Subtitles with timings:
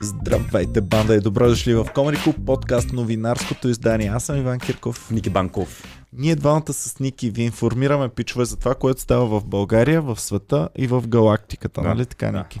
[0.00, 4.08] Здравейте, банда и добро дошли в Комарико, подкаст новинарското издание.
[4.08, 5.10] Аз съм Иван Кирков.
[5.10, 5.82] Ники Банков.
[6.12, 10.68] Ние двамата с Ники ви информираме, пичове, за това, което става в България, в света
[10.76, 12.32] и в галактиката, Да, нали така.
[12.32, 12.60] Ники?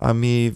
[0.00, 0.52] Ами,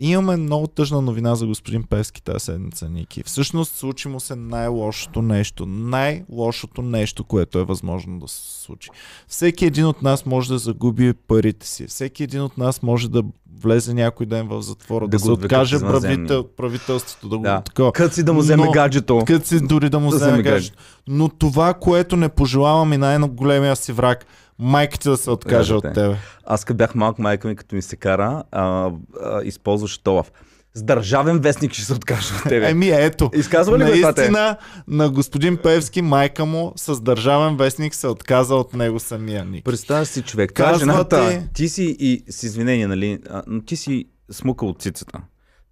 [0.00, 3.22] имаме много тъжна новина за господин Певски тази седмица, Ники.
[3.26, 5.66] Всъщност случи му се най-лошото нещо.
[5.66, 8.90] Най-лошото нещо, което е възможно да се случи.
[9.28, 11.86] Всеки един от нас може да загуби парите си.
[11.86, 13.22] Всеки един от нас може да
[13.60, 17.60] влезе някой ден в затвора, да, Да се откаже правител, правителството, да го Да.
[17.60, 17.92] такова.
[17.92, 19.22] Кът си да му вземе Но- гаджето.
[19.26, 20.78] Къде си дори да му Да вземе гаджето.
[21.08, 24.26] Но това, което не пожелавам и най-големия си враг,
[24.58, 26.16] майка ти да се откаже от тебе.
[26.46, 28.90] Аз като бях малък, майка ми, като ми се кара, а,
[29.22, 30.32] а, използваше Толав.
[30.74, 32.70] С държавен вестник ще се откаже от тебе.
[32.70, 33.30] Еми ето.
[33.34, 34.20] Изказва ли го това те?
[34.20, 34.56] Наистина,
[34.88, 39.64] на господин Певски, майка му с държавен вестник се отказа от него самия Ник.
[39.64, 40.50] Представяш си човек.
[40.50, 41.28] Е Казва жената.
[41.30, 45.18] ти- Ти си и с извинение, нали, а, но ти си смукал от цицата.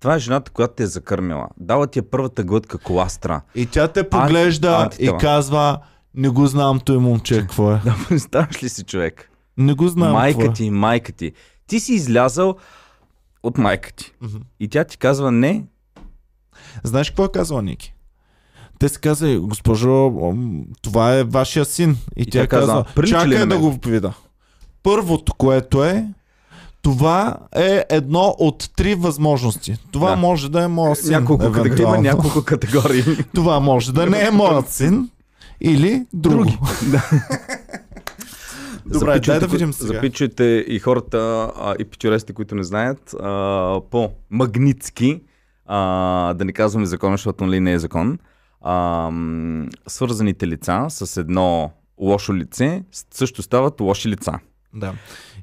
[0.00, 1.48] Това е жената, която те е закърмила.
[1.56, 3.41] Дала ти е първата глътка коластра.
[3.55, 5.19] И тя те поглежда и антитела.
[5.19, 5.78] казва,
[6.14, 7.80] не го знам той момче, какво е.
[7.84, 9.30] Да, представяш ли си човек?
[9.56, 10.52] Не го знам майка е.
[10.52, 11.32] ти, майка ти.
[11.66, 12.54] Ти си излязал
[13.42, 14.12] от майка ти.
[14.60, 15.64] И тя ти казва не,
[16.84, 17.94] Знаеш какво е казала Ники?
[18.78, 20.12] Те се каза, госпожо,
[20.82, 21.96] това е вашия син.
[22.16, 24.12] И, И тя тя каза, каза, «Прилича ли чакай да мен?» го видя.
[24.82, 26.06] Първото, което е,
[26.82, 29.76] това е едно от три възможности.
[29.92, 30.16] Това Да.
[30.16, 31.10] може да е моят син.
[31.10, 31.82] няколко категории.
[31.82, 33.02] Има няколко категории.
[33.34, 35.10] Това може да не е моят син
[35.62, 36.36] или друго.
[36.36, 36.58] Други.
[38.86, 39.94] Добре, дай да видим сега.
[39.94, 45.20] Запичайте и хората, а, и пичоресите, които не знаят, а, по магнитски,
[45.66, 48.19] а, да не казваме закон, защото нали не е закон,
[48.60, 49.10] а,
[49.86, 54.32] свързаните лица с едно лошо лице също стават лоши лица.
[54.74, 54.92] Да.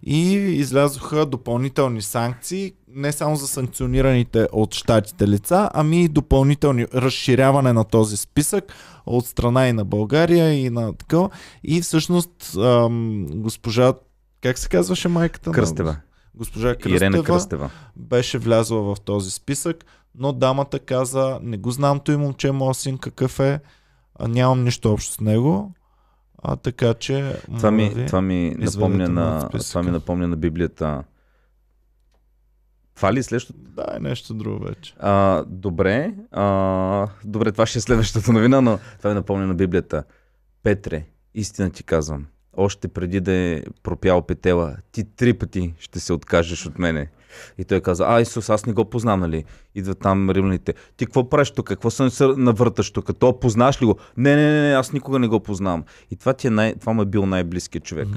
[0.04, 7.74] И излязоха допълнителни санкции, не само за санкционираните от щатите лица, ами и допълнителни разширяване
[7.74, 8.74] на този списък
[9.06, 11.30] от страна и на България и на такова.
[11.64, 13.94] И всъщност ам, госпожа,
[14.42, 15.50] как се казваше майката?
[15.50, 15.96] на- Кръстева.
[16.36, 17.70] Госпожа Кръстева, Ирена Кръстева.
[17.96, 19.86] беше влязла в този списък,
[20.16, 23.60] но дамата каза, не го знам той момче, моят син какъв е,
[24.22, 25.72] нямам нищо общо с него.
[26.44, 31.04] А така че, Това ми, ви, това ми, напомня на, това ми напомня на Библията.
[33.00, 33.60] Това ли е следващото?
[33.60, 34.94] Да, е нещо друго вече.
[35.00, 36.14] А, добре.
[36.32, 40.04] А, добре, това ще е следващата новина, но това ми напомня на Библията.
[40.64, 42.26] Петре, истина ти казвам,
[42.58, 47.10] още преди да е пропял петела, ти три пъти ще се откажеш от мене.
[47.58, 49.46] И той каза, а Исус, аз не го познам, нали?
[49.76, 50.74] Идват там римляните.
[50.98, 51.68] Ти какво правиш тук?
[51.68, 53.10] Какво се се навърташ тук?
[53.20, 53.96] То познаш ли го?
[54.18, 55.84] Не, не, не, не, аз никога не го познавам.
[56.12, 56.76] И това, ти е най...
[56.76, 58.08] това му е бил най-близкият човек.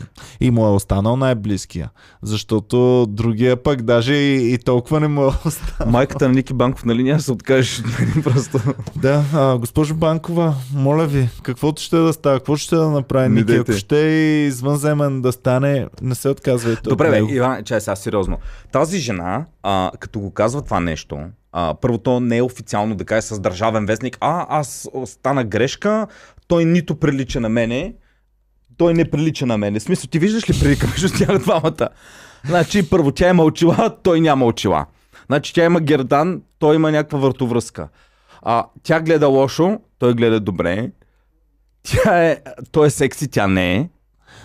[0.41, 1.91] И му е останал най-близкия.
[2.23, 5.93] Защото другия пък даже и, и толкова не му е останал.
[5.93, 8.61] Майката на Ники Банков, нали няма се откажеш от мен просто.
[8.97, 13.41] Да, а, госпожо Банкова, моля ви, каквото ще да става, какво ще да направи Не
[13.41, 17.34] Ники, ако ще и извънземен да стане, не се отказвайте Добре, от бе.
[17.34, 18.39] Иван, чай сега сериозно.
[18.73, 21.19] Тази жена, а, като го казва това нещо,
[21.53, 26.07] а, първо то не е официално да каже с държавен вестник, а аз стана грешка,
[26.47, 27.95] той нито прилича на мене,
[28.77, 29.81] той не прилича на мене.
[29.81, 31.89] В смисъл, ти виждаш ли прилика между тях двамата?
[32.45, 34.87] Значи, първо, тя има очила, той няма очила.
[35.27, 37.89] Значи, тя има гердан, той има някаква въртовръзка.
[38.43, 40.91] А, тя гледа лошо, той гледа добре.
[41.83, 42.43] Тя е,
[42.73, 43.89] той е секси, тя не е.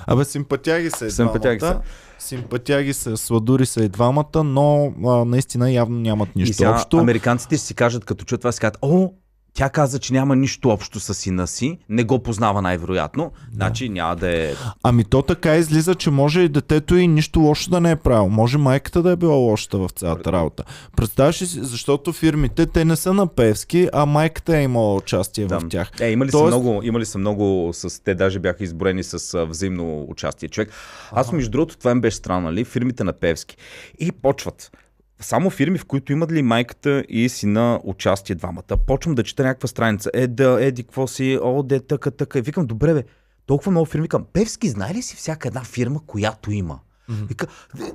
[0.07, 1.81] Абе, симпатяги и Симпатяги двамата.
[2.27, 6.97] Симпатяги са, сладури са и двамата, но а, наистина явно нямат И нищо сега общо.
[6.97, 9.09] американците ще си кажат, като чуят това, си казват, о,
[9.57, 14.15] тя каза, че няма нищо общо с сина си, не го познава най-вероятно, значи няма
[14.15, 14.53] да е...
[14.83, 18.29] Ами то така излиза, че може и детето и нищо лошо да не е правило.
[18.29, 20.63] Може майката да е била лошата в цялата работа.
[20.95, 25.45] Представяш ли си, защото фирмите, те не са на Певски, а майката е имала участие
[25.45, 25.59] Да.
[25.59, 25.91] в тях.
[25.99, 30.05] Е, имали, Тоест- са много, имали са много, с, те даже бяха изброени с взаимно
[30.09, 30.49] участие.
[30.49, 30.71] Човек,
[31.11, 32.65] аз между другото, това им беше странно, нали?
[32.65, 33.57] Фирмите на Певски.
[33.99, 34.71] И почват.
[35.19, 38.77] Само фирми, в които имат ли майката и сина участие двамата.
[38.87, 40.09] Почвам да чета някаква страница.
[40.13, 42.39] Е, да, еди, какво си, о, де, така, така.
[42.39, 43.03] И викам, добре, бе,
[43.45, 44.03] толкова много фирми.
[44.03, 46.79] Викам, Певски, знае ли си всяка една фирма, която има?
[47.09, 47.47] Вика,
[47.79, 47.91] «Е, е,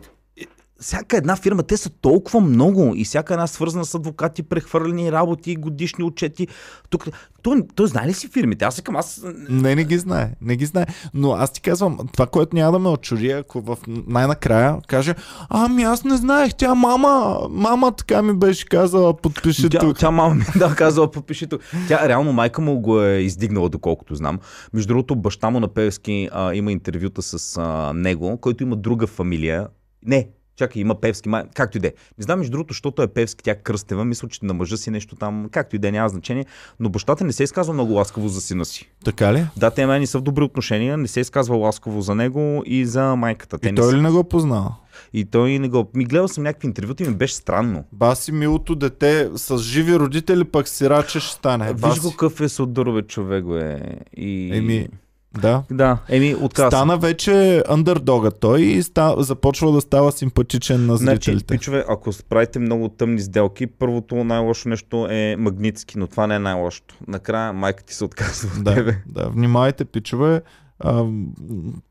[0.82, 5.56] всяка една фирма, те са толкова много и всяка една свързана с адвокати, прехвърлени работи,
[5.56, 6.48] годишни отчети.
[6.90, 7.08] Тук,
[7.42, 8.64] той, той знае ли си фирмите?
[8.64, 9.24] Аз викам, аз...
[9.48, 10.30] Не, не ги знае.
[10.40, 10.86] Не ги знае.
[11.14, 15.14] Но аз ти казвам, това, което няма да ме очуди, ако в най-накрая каже,
[15.48, 19.98] ами аз не знаех, тя мама, мама така ми беше казала, подпиши Тя, тук.
[19.98, 21.60] тя мама ми да казала, подпиши тук.
[21.88, 24.38] Тя реално майка му го е издигнала, доколкото знам.
[24.72, 29.06] Между другото, баща му на Певски а, има интервюта с а, него, който има друга
[29.06, 29.68] фамилия.
[30.06, 31.42] Не, Чакай, има Певски, май...
[31.54, 31.92] както и да е.
[32.18, 35.16] Не знам, между другото, защото е Певски, тя кръстева, мисля, че на мъжа си нещо
[35.16, 36.46] там, както и да е, няма значение,
[36.80, 38.90] но бащата не се изказва много ласкаво за сина си.
[39.04, 39.46] Така ли?
[39.56, 43.16] Да, те май са в добри отношения, не се изказва ласково за него и за
[43.16, 43.58] майката.
[43.58, 44.74] Те И не той са- ли не го познава?
[45.12, 45.90] и той не го...
[45.94, 47.84] Ми гледал съм някакви интервюта и ми беше странно.
[47.92, 51.72] Баси милото дете с живи родители, пък сираче ще стане.
[51.72, 52.00] Виж Баси.
[52.00, 53.80] го какъв е Содорове човек, е.
[54.16, 54.56] И...
[54.56, 54.88] Еми,
[55.34, 55.62] да.
[55.70, 56.68] Да, еми, отказа.
[56.68, 61.54] Стана вече андердога той и ста, започва да става симпатичен на Значи, зрителите.
[61.54, 66.38] пичове, ако правите много тъмни сделки, първото най-лошо нещо е магнитски, но това не е
[66.38, 66.94] най-лошото.
[67.08, 68.96] Накрая майка ти се отказва от Да, тебе.
[69.06, 70.42] да, внимавайте, пичове.
[70.78, 71.04] А,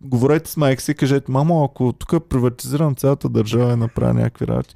[0.01, 4.75] говорете с майка си, кажете, мамо, ако тук приватизирам цялата държава и направя някакви работи,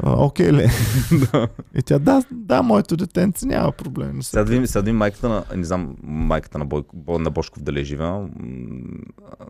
[0.00, 0.66] а, окей ли?
[1.32, 1.48] Да.
[1.74, 4.22] И тя, да, да, моето детенце няма проблем.
[4.22, 7.84] Сега да видим, майката на, не знам, майката на, Бой, Бо- на Бошков дали е
[7.84, 8.28] жива.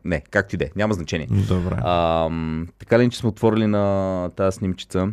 [0.05, 1.27] Не, както и да е, няма значение.
[1.49, 1.75] Добре.
[1.79, 2.29] А,
[2.79, 3.85] така ли, че сме отворили на
[4.29, 5.09] тази снимчица?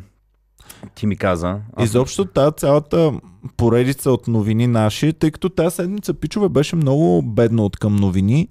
[0.96, 1.60] Ти ми каза.
[1.76, 3.14] аз- Изобщо тази цялата
[3.58, 8.48] поредица от новини наши, тъй като тази седмица пичове беше много бедно от към новини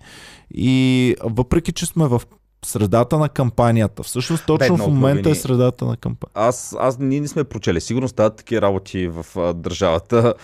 [0.51, 2.23] и въпреки, че сме в
[2.67, 6.41] средата на кампанията, всъщност точно Бедно в момента е средата на кампанията.
[6.41, 7.81] Аз, аз ние не сме прочели.
[7.81, 10.35] Сигурно стават такива работи в а, държавата.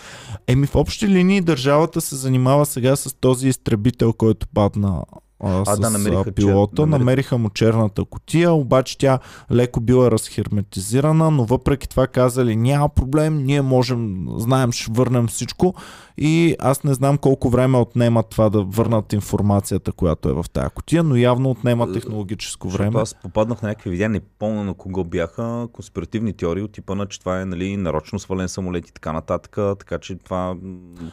[0.47, 5.03] Еми в общи линии държавата се занимава сега с този изтребител, който падна
[5.43, 6.75] а, А, с да, намериха пилота.
[6.75, 9.19] чер- намери- Намериха му черната котия, обаче тя
[9.51, 15.73] леко била разхерметизирана, но въпреки това казали няма проблем, ние можем, знаем, ще върнем всичко
[16.17, 20.69] и аз не знам колко време отнема това да върнат информацията, която е в тази
[20.69, 23.01] котия, но явно отнема технологическо Защото време.
[23.01, 27.05] Аз попаднах на някакви видеа, не помня на кого бяха конспиративни теории от типа на,
[27.05, 29.57] че това е нали, нарочно свален самолет и така нататък.
[29.79, 30.55] Така че това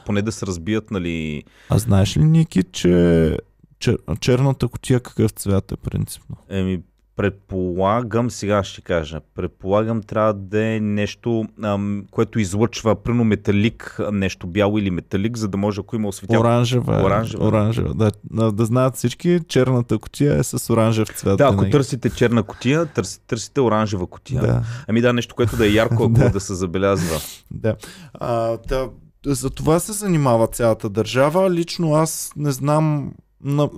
[0.07, 1.43] поне да се разбият, нали.
[1.71, 3.37] А знаеш ли, Ники, че
[3.79, 3.99] чер...
[4.21, 6.37] черната котия какъв цвят е принципно?
[6.49, 6.83] Еми,
[7.19, 14.47] предполагам, сега ще кажа, предполагам трябва да е нещо, ам, което излъчва пръно металик, нещо
[14.47, 16.41] бяло или металик, за да може, ако има осветява.
[16.41, 17.01] Оранжева.
[17.01, 17.05] е.
[17.05, 17.49] Оранжева.
[17.49, 17.95] Оранжева.
[17.95, 21.39] Да, да, знаят всички, черната котия е с оранжев цвят.
[21.39, 24.41] Да, ако търсите черна котия, търси, търсите оранжева котия.
[24.41, 26.31] Да, Ами да, нещо, което да е ярко, ако Да.
[26.31, 27.17] да се забелязва.
[27.51, 27.77] да.
[28.15, 28.89] А, да.
[29.27, 31.51] За това се занимава цялата държава.
[31.51, 33.13] Лично аз не знам.
[33.43, 33.69] На,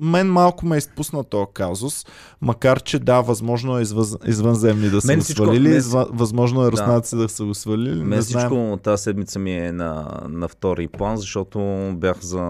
[0.00, 2.06] мен малко ме е изпусна този казус,
[2.40, 6.06] макар че да, възможно е извъз, извънземни да са Мен го всичко- свалили, мен- изва,
[6.10, 7.94] възможно е руснаци да са го свалили.
[7.94, 8.78] Мен не всичко знаем.
[8.78, 11.58] тази седмица ми е на, на втори план, защото
[11.92, 12.42] бях за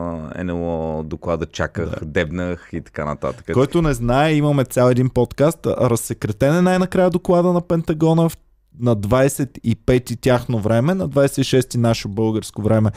[0.45, 1.97] НЛО доклада, чаках, Да.
[1.97, 2.07] да.
[2.07, 3.51] дебнах и така нататък.
[3.53, 5.59] Който не знае, имаме цял един подкаст.
[5.69, 8.29] Разсекретен е най-накрая доклада на Пентагона
[8.81, 12.91] на 25-ти тяхно време, на 26-ти наше българско време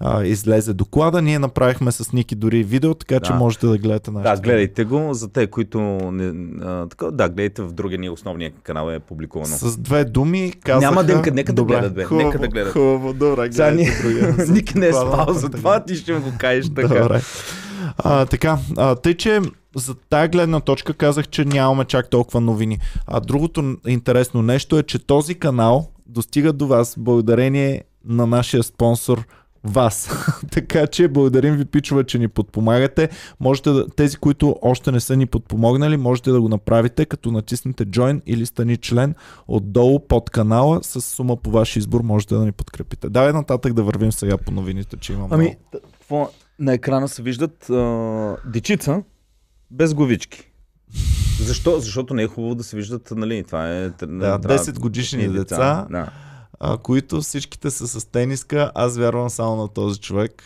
[0.00, 1.22] а, излезе доклада.
[1.22, 3.38] Ние направихме с Ники дори видео, така че Да.
[3.38, 4.44] можете да гледате Да, нашите.
[4.44, 5.08] гледайте го.
[5.10, 6.32] За те, които не,
[6.62, 9.56] а, така, да, гледайте в другия ни основния канал е публикувано.
[9.56, 10.80] С две думи казаха...
[10.82, 12.72] Няма да- нека да Добре, гледат, бе, Хубаво, нека да гледат.
[12.72, 14.02] Хубаво, добре, Сега гледайте ни...
[14.02, 14.46] другия.
[14.48, 15.50] Ники не е спал за Пентагона.
[15.50, 16.88] това, ти ще му го кажеш така.
[16.88, 17.20] Добре.
[17.98, 19.40] А, така, а, тъй, че
[19.76, 22.78] за тая гледна точка казах, че нямаме чак толкова новини.
[23.06, 29.26] А другото интересно нещо е, че този канал достига до вас благодарение на нашия спонсор
[29.64, 30.10] вас.
[30.50, 33.08] така че благодарим ви, пичове, че ни подпомагате.
[33.40, 37.86] Можете да, тези, които още не са ни подпомогнали, можете да го направите, като натиснете
[37.86, 39.14] Join или стани член
[39.48, 42.00] отдолу под канала с сума по ваш избор.
[42.00, 43.08] Можете да ни подкрепите.
[43.08, 45.56] Давай нататък да вървим сега по новините, че имам Ами,
[46.10, 46.30] много.
[46.58, 49.02] На екрана се виждат а, дечица
[49.70, 50.50] без главички.
[51.40, 51.80] Защо?
[51.80, 53.88] Защото не е хубаво да се виждат, нали, това е...
[53.88, 56.10] Да, 10 годишни деца, Да.
[56.60, 58.72] а, които всичките са с тениска.
[58.74, 60.42] Аз вярвам само на този човек,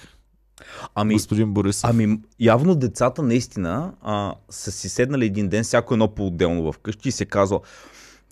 [0.94, 1.90] Ами, господин Борисов.
[1.90, 7.12] Ами, явно децата наистина а, са си седнали един ден, всяко едно по-отделно вкъщи и
[7.12, 7.60] се казва,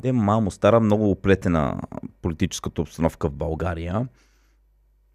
[0.02, 1.80] де, мамо, стара, много оплетена
[2.22, 4.08] политическата обстановка в България.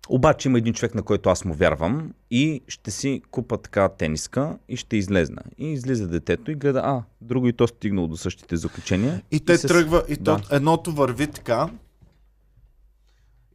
[0.09, 4.57] Обаче има един човек, на който аз му вярвам и ще си купа така тениска
[4.69, 5.41] и ще излезна.
[5.57, 9.21] И излиза детето и гледа, а, друго и то стигнало до същите заключения.
[9.31, 10.41] И те се- тръгва, и то, Да.
[10.51, 11.69] едното върви така,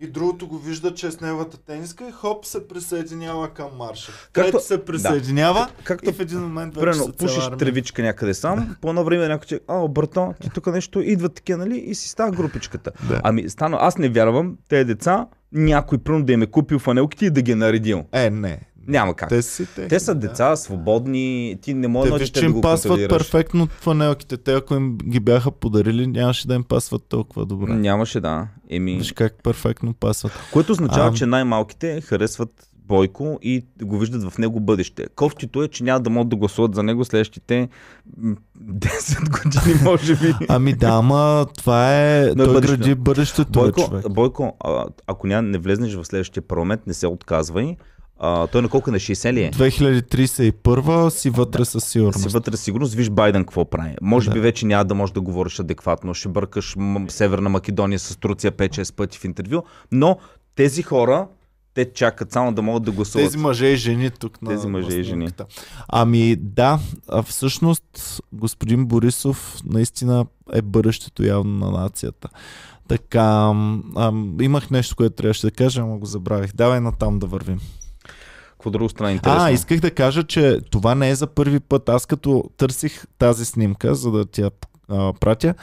[0.01, 4.13] и другото го вижда, че е с неговата тениска и хоп се присъединява към марша.
[4.33, 7.59] Както- Както се присъединява Както и в един момент вече цяла пушиш армия.
[7.59, 11.59] тревичка някъде сам, по едно време някой че, а, брато, ти тук нещо, идват такива,
[11.59, 12.91] нали, и си става групичката.
[13.09, 13.21] Да.
[13.25, 17.31] Ами, стана, аз не вярвам, тези деца, някой примерно да им е купил фанелките и
[17.31, 18.05] да ги е наредил.
[18.13, 18.61] Е, не.
[18.89, 19.29] Няма как.
[19.29, 19.89] Те си те.
[19.89, 22.61] Те са деца, свободни, ти не можеш Те да виж, те че да им го
[22.61, 24.37] пасват перфектно фанелките.
[24.37, 27.73] Те, ако им ги бяха подарили, нямаше да им пасват толкова добре.
[27.73, 28.49] Нямаше, да.
[28.71, 30.33] Еми, Виж как перфектно пасват.
[30.53, 31.15] което означава, Ам.
[31.15, 35.07] че най-малките харесват Бойко и го виждат в него бъдеще.
[35.17, 37.69] Кофтито е, че няма да могат да гласуват за него следващите
[38.17, 40.35] м, 10 години, може би.
[40.49, 42.33] Ами да, ама това е...
[42.37, 42.79] Но е той бъдещето.
[42.81, 44.09] гради бъдещето, Бойко, човек.
[44.11, 47.77] Бойко а, ако ня, не влезнеш в следващия парламент, не се отказвай.
[48.19, 49.51] А, той на колко на 60 ли е?
[49.51, 52.23] 2031 си вътре със сигурност.
[52.23, 53.95] си вътре сигурност, виж Байден какво прави.
[54.03, 54.35] Може Да.
[54.35, 56.77] би вече няма да можеш да говориш адекватно, ще бъркаш
[57.09, 60.19] Северна Македония с Турция 5-6 пъти в интервю, но
[60.55, 61.29] тези хора,
[61.75, 63.27] те чакат само да могат да гласуват.
[63.27, 65.29] Тези мъже и жени тук на Тези мъже и жени.
[65.89, 72.29] Ами да, а всъщност господин Борисов наистина е бъдещето явно на нацията.
[72.89, 73.53] Така,
[73.97, 76.53] ам, имах нещо, което трябваше да кажа, ама го забравих.
[76.55, 77.61] Давай натам да вървим.
[78.67, 79.45] Какво друго стана интересно?
[79.45, 81.89] А, исках да кажа, че това не е за първи път.
[81.89, 84.51] Аз като търсих тази снимка, за да ти я
[84.89, 85.55] а, пратя,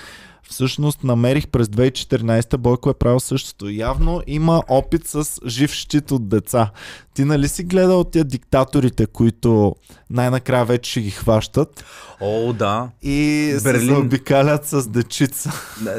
[0.49, 3.69] всъщност намерих през 2014 Бойко е правил същото.
[3.69, 6.71] Явно има опит с жив щит от деца.
[7.13, 9.75] Ти нали си гледал тия диктаторите, които
[10.09, 11.85] най-накрая вече ще ги хващат
[12.21, 12.89] О, да.
[13.01, 13.15] и
[13.57, 13.87] се Берлин.
[13.87, 15.51] заобикалят с дечица,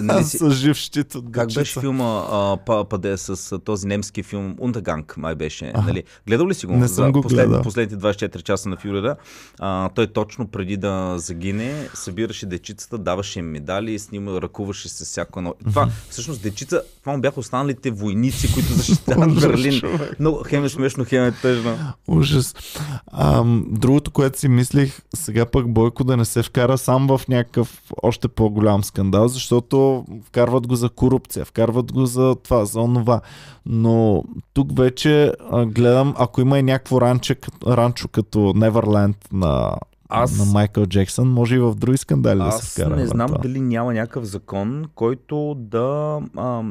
[0.02, 0.38] Нали си...
[0.38, 1.60] с жив щит от Как дечица.
[1.60, 5.72] беше филма а, па, паде с а, този немски филм Ундаганг, май беше.
[5.74, 5.86] Аха.
[5.86, 6.02] Нали?
[6.26, 6.72] Гледал ли си го?
[6.72, 7.62] Не съм За го гледал.
[7.62, 9.16] Последните 24 часа на Фюрера.
[9.58, 15.04] А, той точно преди да загине, събираше дечицата, даваше им медали, с ним ръкуваше с
[15.04, 15.54] всяко едно.
[15.64, 19.80] Това, всъщност, дечица, това му бяха останалите войници, които защитават Берлин.
[20.20, 21.76] Но хем е смешно, хем е тъжно.
[22.08, 22.54] Ужас.
[23.12, 27.82] Ам, другото, което си мислих, сега пък Бойко да не се вкара сам в някакъв
[28.02, 33.20] още по-голям скандал, защото вкарват го за корупция, вкарват го за това, за онова.
[33.66, 39.76] Но тук вече а, гледам, ако има и някакво ранче, ранчо като Neverland на,
[40.08, 42.96] Аз- на Майкъл Джексън, може и в други скандали да се Аз вкара.
[42.96, 43.38] не в знам това.
[43.38, 46.62] дали няма някакъв закон, който да а,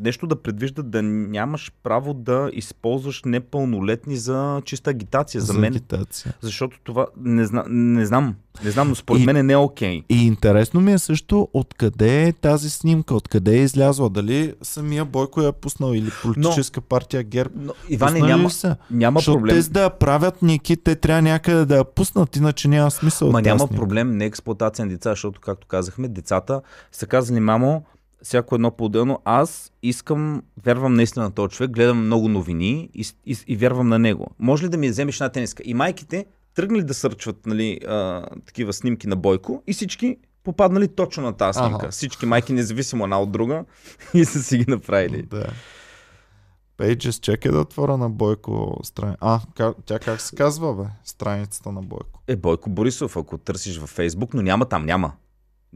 [0.00, 5.40] нещо да предвижда да нямаш право да използваш непълнолетни за чиста агитация.
[5.40, 6.34] За, за мен, агитация.
[6.40, 8.34] защото това не, зна, не знам.
[8.64, 10.02] Не знам, но според И- мен не е окей.
[10.08, 14.10] И интересно ми е също откъде е тази снимка, откъде е излязла.
[14.10, 17.54] Дали самия Бойко я е пуснал или политическа партия ГЕРБ.
[17.56, 18.76] Но, Иване, няма, са?
[18.90, 19.62] няма Защото проблем.
[19.62, 23.32] те да я правят Ники, те трябва някъде да я пуснат, иначе няма смисъл.
[23.32, 23.76] Ма няма снимка.
[23.76, 26.60] проблем, не е експлуатация на деца, защото, както казахме, децата
[26.92, 27.82] са казали, мамо,
[28.22, 33.36] всяко едно по-отделно, аз искам, вярвам наистина на този човек, гледам много новини и, и,
[33.46, 34.26] и вярвам на него.
[34.38, 35.62] Може ли да ми вземеш една тениска?
[35.66, 41.22] И майките тръгнали да сърчват нали, а, такива снимки на Бойко и всички попаднали точно
[41.22, 41.76] на тази снимка.
[41.76, 41.90] Аха.
[41.90, 43.64] Всички майки, независимо една от друга,
[44.14, 45.22] и са си ги направили.
[45.22, 45.46] Да.
[46.78, 49.18] Pages, чекай да отворя на Бойко страница.
[49.20, 49.40] А,
[49.86, 50.84] тя как се казва, бе?
[51.04, 52.20] Страницата на Бойко.
[52.28, 55.12] Е, Бойко Борисов, ако търсиш във Фейсбук, но няма там, няма.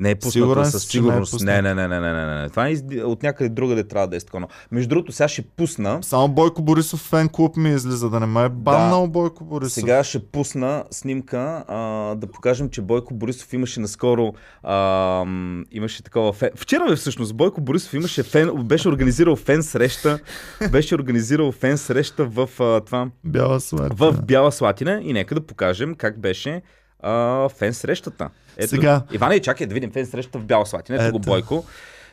[0.00, 1.40] Не е пуснато със си, че не е сигурност.
[1.40, 2.48] Не, не, не, не, не, не, не.
[2.48, 4.46] Това е из- от някъде другаде трябва да е такова.
[4.70, 5.98] Между другото, сега ще пусна.
[6.02, 9.72] Само Бойко Борисов фен клуб ми излиза, да не ме е баннал Бойко Борисов.
[9.72, 11.78] Сега ще пусна снимка а,
[12.14, 15.24] да покажем, че Бойко Борисов имаше наскоро а,
[15.72, 16.50] имаше такова фен.
[16.56, 20.18] Вчера всъщност Бойко Борисов имаше фен, беше организирал фен среща,
[20.70, 23.92] беше организирал фен среща в а, това Бяла след.
[23.92, 26.62] в Бяла Слатина и нека да покажем как беше
[27.00, 28.28] а, фен срещата.
[28.60, 29.02] Ето, Сега.
[29.12, 31.04] Иване, чакай да видим фен срещата в Бяла Слатина.
[31.04, 31.30] Ето, го Ето.
[31.30, 31.64] Бойко.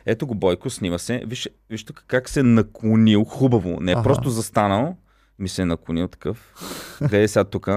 [0.06, 1.22] Ето го Бойко, снима се.
[1.26, 3.80] Виж, виж тук как се е наклонил хубаво.
[3.80, 4.02] Не е Аха.
[4.02, 4.96] просто застанал,
[5.38, 6.54] ми се е наклонил такъв.
[7.00, 7.68] Гледай сега тук.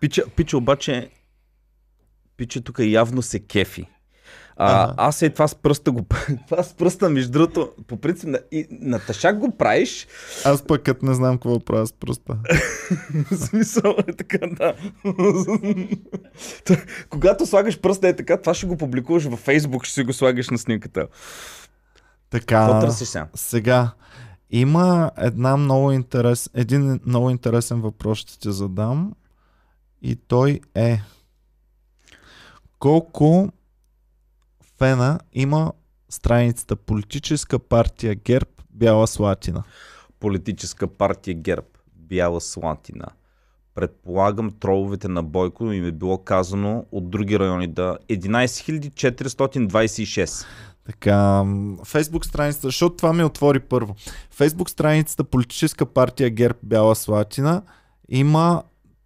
[0.00, 1.10] Пича, пича обаче,
[2.36, 3.86] пича тук явно се кефи.
[4.56, 4.94] А, Ага.
[4.96, 6.06] аз е това с пръста го
[6.48, 10.06] това с пръста, между другото, по принцип, на, и, на тъшак го правиш,
[10.44, 12.36] Аз пък като не знам какво правя с пръста.
[13.30, 14.74] В смисъл е така, да.
[17.10, 20.50] Когато слагаш пръста е така, това ще го публикуваш във Фейсбук, ще си го слагаш
[20.50, 21.06] на снимката.
[22.30, 22.66] Така.
[22.66, 23.28] Какво търсиш сега?
[23.34, 23.90] Сега,
[24.50, 29.12] има една много интерес, един много интересен въпрос ще ти задам
[30.02, 31.00] и той е
[32.78, 33.52] колко
[34.82, 35.72] фена има
[36.08, 39.62] страницата Политическа партия ГЕРБ Бяла Слатина?
[40.20, 43.06] Политическа партия ГЕРБ, Бяла Слатина.
[43.74, 50.46] Предполагам, троловете на Бойко им е било казано от други райони да 11 426.
[50.86, 51.44] Така,
[51.84, 53.94] Фейсбук страницата, защото това ми отвори първо.
[54.30, 57.62] Фейсбук страницата Политическа партия ГЕРБ Бяла Слатина
[58.08, 58.62] има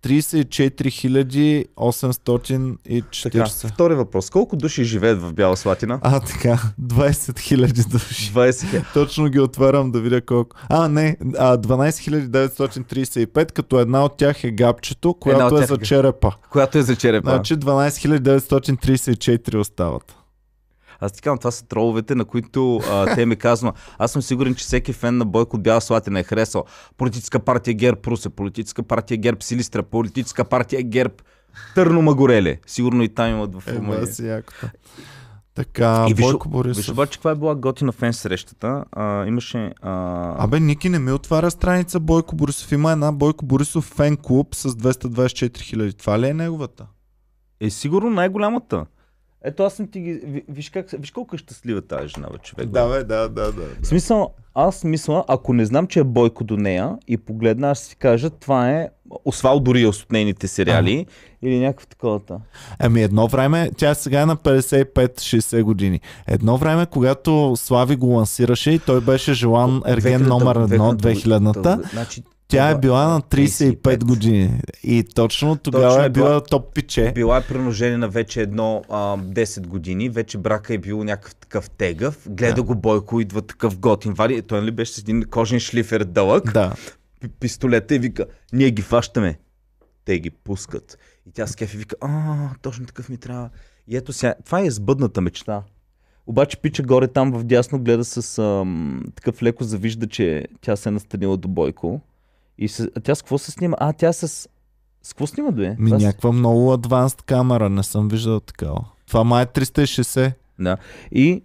[0.07, 3.23] 34 840.
[3.23, 4.31] Така, втори въпрос.
[4.31, 5.99] Колко души живеят в Бяла Слатина?
[6.03, 8.33] А, така, 20 хиляди души.
[8.33, 8.85] 20 000.
[8.95, 10.57] Точно ги отварям да видя колко.
[10.69, 15.85] А, не, а, 12 935, като една от тях е гапчето, която е за е-
[15.85, 16.33] черепа.
[16.51, 17.31] Която е за черепа.
[17.31, 20.17] Значи 12 934 остават.
[21.01, 23.75] Аз ти казвам, това са троловете, на които а, те ми казват.
[23.99, 26.65] Аз съм сигурен, че всеки фен на Бойко Бяла Слатина е харесал.
[26.97, 31.15] Политическа партия ГЕРБ Русе, политическа партия ГЕРБ Силистра, политическа партия ГЕРБ
[31.75, 32.61] Търно Магореле.
[32.67, 34.07] Сигурно и там имат в Е, Румъния.
[34.21, 34.67] якото.
[35.55, 36.89] Така, И виж, Бойко виж Борисов.
[36.89, 38.85] обаче каква е била готина фен срещата.
[38.93, 39.73] А, имаше...
[39.83, 40.45] А...
[40.45, 42.73] Абе, Ники не ми отваря страница Бойко Борисов.
[42.73, 45.93] Има една Бойко Борисов фен клуб с 224 хиляди.
[45.93, 46.87] Това ли е неговата?
[47.61, 48.87] Е сигурно най-голямата.
[49.45, 50.13] Ето аз съм ти ги...
[50.13, 52.69] ви- Виж, как, виж колко е щастлива тази жена, бе, човек.
[52.69, 52.89] бе.
[52.89, 53.63] бе, да, да, да.
[53.83, 57.81] В смисъл, аз мисля, ако не знам, че е Бойко до нея и погледна, аз
[57.81, 58.89] си кажа, това е
[59.25, 61.07] Освал Дориос от нейните сериали
[61.43, 62.41] или някакъв таковата.
[62.79, 66.01] Ами едно време, тя сега е на 55-60 години.
[66.27, 71.79] Едно време, когато Слави го лансираше и той беше желан ерген номер едно от 2000-та,
[71.93, 74.51] Значи, тя е била на 35 35 години.
[74.83, 77.13] И точно тогава Точно е е била- била топ пиче.
[77.15, 81.71] Била е приножена на вече едно а, 10 години, вече брака е бил някакъв такъв
[81.71, 82.63] тегъв, гледа Да.
[82.63, 86.75] го Бойко, идва такъв готин, вади, той нали беше с един кожен шлифер дълъг, Да.
[87.21, 89.39] пи- пистолета и вика, ние ги фащаме.
[90.05, 90.99] Те ги пускат.
[91.27, 93.51] И тя с кефи вика, а, точно такъв ми трябва.
[93.89, 95.63] И ето сега, това е сбъдната мечта.
[96.27, 100.89] Обаче пича горе там в дясно гледа с ам, такъв леко завижда, че тя се
[100.89, 102.01] е настанила до Бойко.
[102.59, 103.77] И се, а тя с какво се снима?
[103.81, 104.29] А, тя с...
[105.03, 105.77] С какво снима, бе?
[105.79, 108.85] Ми с- някаква много адванст камера, не съм виждал такава.
[109.07, 110.33] Това май е 360.
[110.59, 110.77] Да.
[111.13, 111.43] И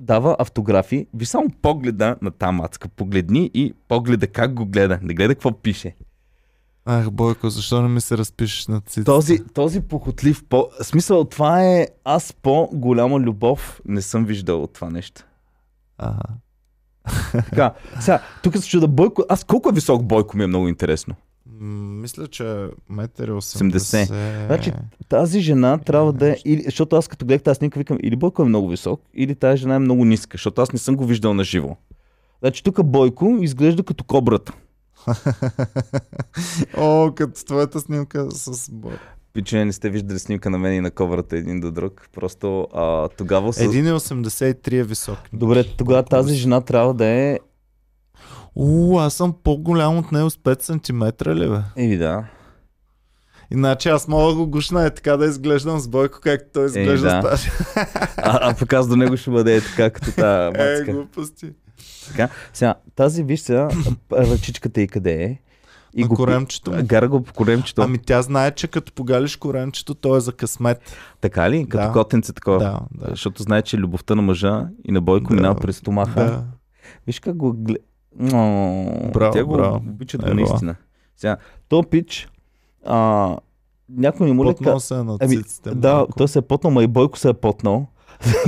[0.00, 1.06] дава автографи.
[1.14, 2.88] Ви само погледа на тази мацка.
[2.88, 4.98] Погледни и погледа как го гледа.
[5.02, 5.96] Не гледа какво пише.
[6.84, 9.04] Ах, Бойко, защо не ми се разпишеш на цицата?
[9.04, 10.68] Този, този похотлив по...
[10.82, 11.88] Смисъл, това е...
[12.04, 15.22] Аз по-голяма любов не съм виждал от това нещо.
[15.98, 16.22] Ага.
[17.32, 19.24] Така, сега, тук се чуда Бойко...
[19.28, 21.14] Аз колко е висок Бойко ми е много интересно.
[21.60, 23.76] Мисля, че е метър и 80.
[23.76, 24.46] 70.
[24.46, 24.72] Значи,
[25.08, 26.36] Тази жена трябва да е...
[26.44, 29.60] Или, защото аз като гледах тази снимка викам, или Бойко е много висок, или тази
[29.60, 31.76] жена е много ниска, защото аз не съм го виждал на живо.
[32.40, 34.52] Значи тук Бойко изглежда като кобрата.
[36.76, 39.02] О, като твоята снимка с Бойко.
[39.32, 42.08] Пиче, не сте виждали снимка на мен и на коврата един до друг.
[42.14, 43.52] Просто а, тогава...
[43.52, 43.60] С...
[43.60, 45.18] 1,83 е висок.
[45.32, 47.38] Добре, тогава тази жена трябва да е...
[48.54, 51.82] У, аз съм по-голям от него с 5 см ли бе?
[51.82, 52.24] Еми да.
[53.52, 57.08] Иначе аз мога да го гушна е така да изглеждам с Бойко, както той изглежда
[57.08, 57.20] да.
[57.20, 57.50] с тази.
[58.16, 60.92] А, а пък аз до него ще бъде е така, като тази Е, мацка.
[60.92, 61.52] глупости.
[62.08, 62.28] Така.
[62.52, 63.68] Сега, тази виж сега,
[64.12, 65.38] ръчичката и къде е.
[65.96, 66.72] На пи- коремчето.
[66.82, 67.82] Гара го по коремчето.
[67.82, 70.80] Ами тя знае, че като погалиш коремчето, то е за късмет.
[71.20, 71.66] Така ли?
[71.68, 71.92] Като Да.
[71.92, 72.58] котенце такова.
[72.58, 73.10] Да, да.
[73.10, 75.34] Защото знае, че любовта на мъжа и на Бойко Да.
[75.34, 76.24] минава през стомаха.
[76.24, 76.44] Да.
[77.06, 77.78] Виж как го гледа.
[79.10, 79.76] Браво, тя го браво.
[79.76, 80.30] обичат Ева.
[80.30, 80.76] го наистина.
[81.16, 81.36] Сега,
[81.68, 82.28] то пич,
[82.86, 83.36] а,
[83.88, 85.38] някой не му ли Потнал се е на Ами.
[85.66, 86.12] Да, малко.
[86.12, 87.86] той се е потнал, ма и Бойко се е потнал.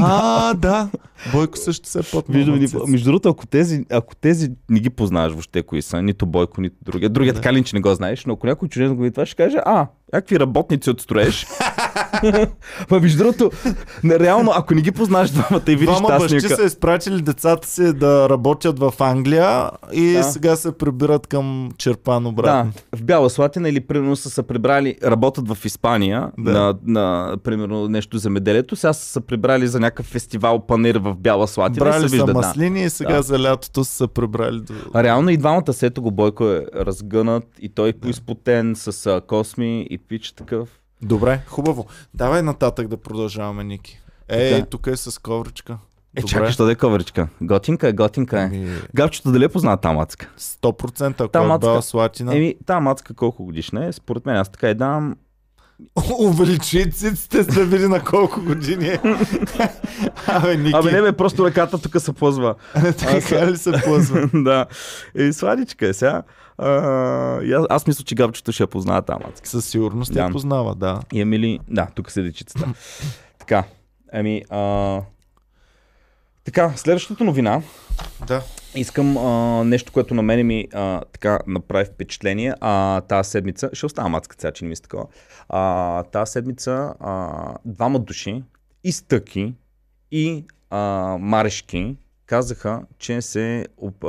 [0.01, 0.89] А, да.
[1.33, 2.91] Бойко също се е Виждам, циците.
[2.91, 6.77] между другото, ако тези, ако тези не ги познаваш въобще кои са, нито Бойко, нито
[6.83, 7.41] другия, другия Да.
[7.41, 9.59] така ли, че не го знаеш, но ако някой чужден го види това, ще каже,
[9.65, 11.47] а, някакви работници от строеж.
[12.91, 13.51] Ма между другото,
[14.05, 17.69] не, реално, ако не ги познаваш двамата и видиш Двама тази бащи са изпратили децата
[17.69, 20.23] си да работят в Англия и Да.
[20.23, 22.73] сега се прибират към Черпан Да, обратно.
[22.97, 26.53] в Бяла Слатина или примерно са се прибрали, работят в Испания Да.
[26.53, 31.49] на, на, примерно нещо земеделието, сега са се прибрали за някакъв фестивал панер в Бяла
[31.49, 32.27] Слатина и Брали се са виждат.
[32.27, 32.33] Да.
[32.35, 33.23] маслини и сега Да.
[33.23, 34.73] за лятото са се прибрали до...
[34.95, 39.87] А реално и двамата сето го Бойко е разгънат и той поизпотен с а, косми
[39.91, 40.69] и пич такъв.
[41.03, 41.87] Добре, хубаво.
[42.15, 44.01] Давай нататък да продължаваме, Ники.
[44.29, 44.67] Ей, Така.
[44.67, 45.79] тук е с ковричка.
[46.17, 46.31] Е, Добре.
[46.31, 47.29] чакай, що да е ковричка.
[47.43, 48.45] Готинка е, готинка е.
[48.45, 50.29] Ами, Гавчето дали е познава тази мацка?
[50.39, 51.69] 100% ако Та е мацка.
[51.69, 52.37] била Слатина.
[52.37, 53.93] Еми, тази мацка колко годишна е?
[53.93, 55.17] Според мен аз така и дам.
[56.19, 59.01] Увеличи циците, да види на колко години е.
[60.27, 62.55] Абе, Ники, Абе, не бе, просто ръката тук се плъзва.
[62.99, 64.31] така ли се плъзва?
[64.35, 64.67] да.
[65.15, 66.23] И сладичка е сега.
[66.59, 69.49] А, аз, мисля, че гавчето ще я познава мацка.
[69.49, 70.21] Със сигурност Да.
[70.21, 71.01] я познава, да.
[71.13, 71.59] И Емили...
[71.69, 72.75] Да, тук седи дечицата.
[73.39, 73.65] така.
[74.13, 75.01] Еми, а...
[76.45, 77.63] Така, следващата новина.
[78.27, 78.43] Да.
[78.75, 82.55] Искам а, нещо, което на мене ми а, така направи впечатление.
[82.61, 85.07] А, тази седмица, ще остава мацка сега, че не ми се такова.
[85.49, 88.43] А, тази седмица а, двама души,
[88.85, 89.55] и стъки,
[90.11, 90.79] и а,
[91.21, 91.97] марешки,
[92.33, 93.67] казаха, че се,
[94.05, 94.09] а,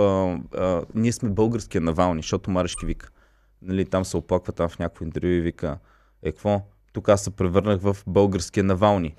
[0.57, 3.09] а, ние сме българския Навални, защото Марешки вика.
[3.61, 5.77] Нали, там се оплаква там в някакво интервю и вика,
[6.21, 6.61] е какво?
[6.93, 9.15] Тук аз се превърнах в българския Навални.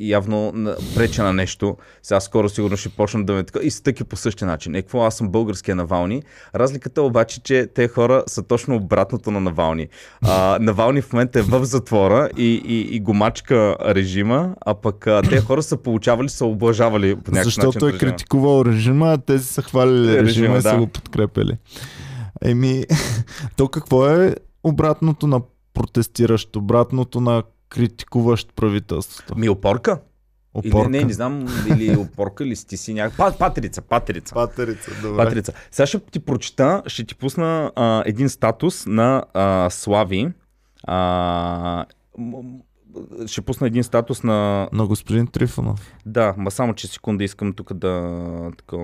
[0.00, 0.52] Явно
[0.94, 1.76] преча на нещо.
[2.02, 3.58] Сега скоро сигурно ще почна да ме така.
[3.62, 4.74] И стъки по същия начин.
[4.74, 6.22] Е, какво аз съм българския Навални.
[6.54, 9.88] Разликата обаче, че те хора са точно обратното на Навални.
[10.22, 15.06] А, Навални в момента е в затвора и, и, и го мачка режима, а пък
[15.06, 17.88] а, те хора са получавали, са облажавали по някакъв Защото начин.
[17.88, 17.98] е режима.
[17.98, 21.56] критикувал режима, а тези са хвалили Режима, режима и са го подкрепили.
[22.44, 22.84] Еми,
[23.56, 25.40] то какво е обратното на
[25.74, 29.38] протестиращ, обратното на критикуващ правителството?
[29.38, 30.00] Ми опорка?
[30.54, 30.90] Опорка.
[30.90, 33.16] Или, не, не знам, или опорка, или стиси някак.
[33.16, 34.34] Па, патерица, патерица.
[34.34, 35.24] Патерица, добре.
[35.24, 35.52] Патрица.
[35.70, 40.32] Сега ще ти прочита, ще ти пусна а, един статус на а, Слави.
[40.82, 41.86] А,
[43.26, 44.68] ще пусна един статус на...
[44.72, 45.94] На господин Трифонов.
[46.06, 48.50] Да, ма само, че секунда искам тук да...
[48.58, 48.76] Така,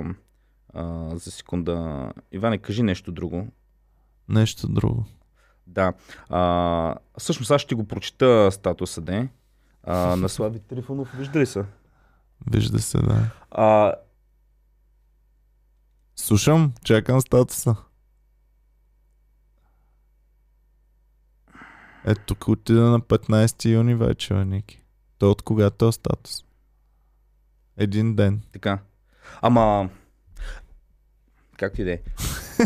[0.75, 2.09] а, за секунда...
[2.33, 3.47] Иване, кажи нещо друго.
[4.29, 5.05] Нещо друго.
[5.73, 5.93] Да.
[6.29, 9.29] А, всъщност аз ще ти го прочита статуса, де.
[9.83, 11.09] А, на Слави Трифонов.
[11.17, 11.65] Вижда ли се?
[12.51, 13.31] Вижда се, да.
[13.51, 13.95] А,
[16.17, 17.77] Слушам, чакам статуса.
[22.05, 24.83] Ето тук отида на 15 юни вече, Ники.
[25.19, 26.45] Той от кога е този статус?
[27.77, 28.43] Един ден.
[28.53, 28.79] Така.
[29.43, 29.91] Ама...
[31.57, 32.01] Както и да е.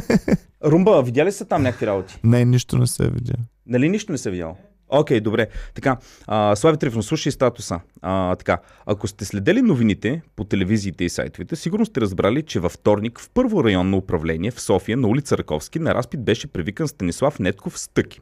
[0.65, 2.21] Румба, видя ли са там някакви работи?
[2.25, 3.35] Не, нищо не се видя.
[3.67, 4.57] Нали нищо не се видял?
[4.89, 5.47] Окей, добре.
[5.75, 7.81] Така, а, Слави Трифон, слушай статуса.
[8.03, 12.73] А, така, ако сте следели новините по телевизиите и сайтовете, сигурно сте разбрали, че във
[12.73, 17.39] вторник в първо районно управление в София на улица Раковски на разпит беше привикан Станислав
[17.39, 18.21] Нетков Стъки.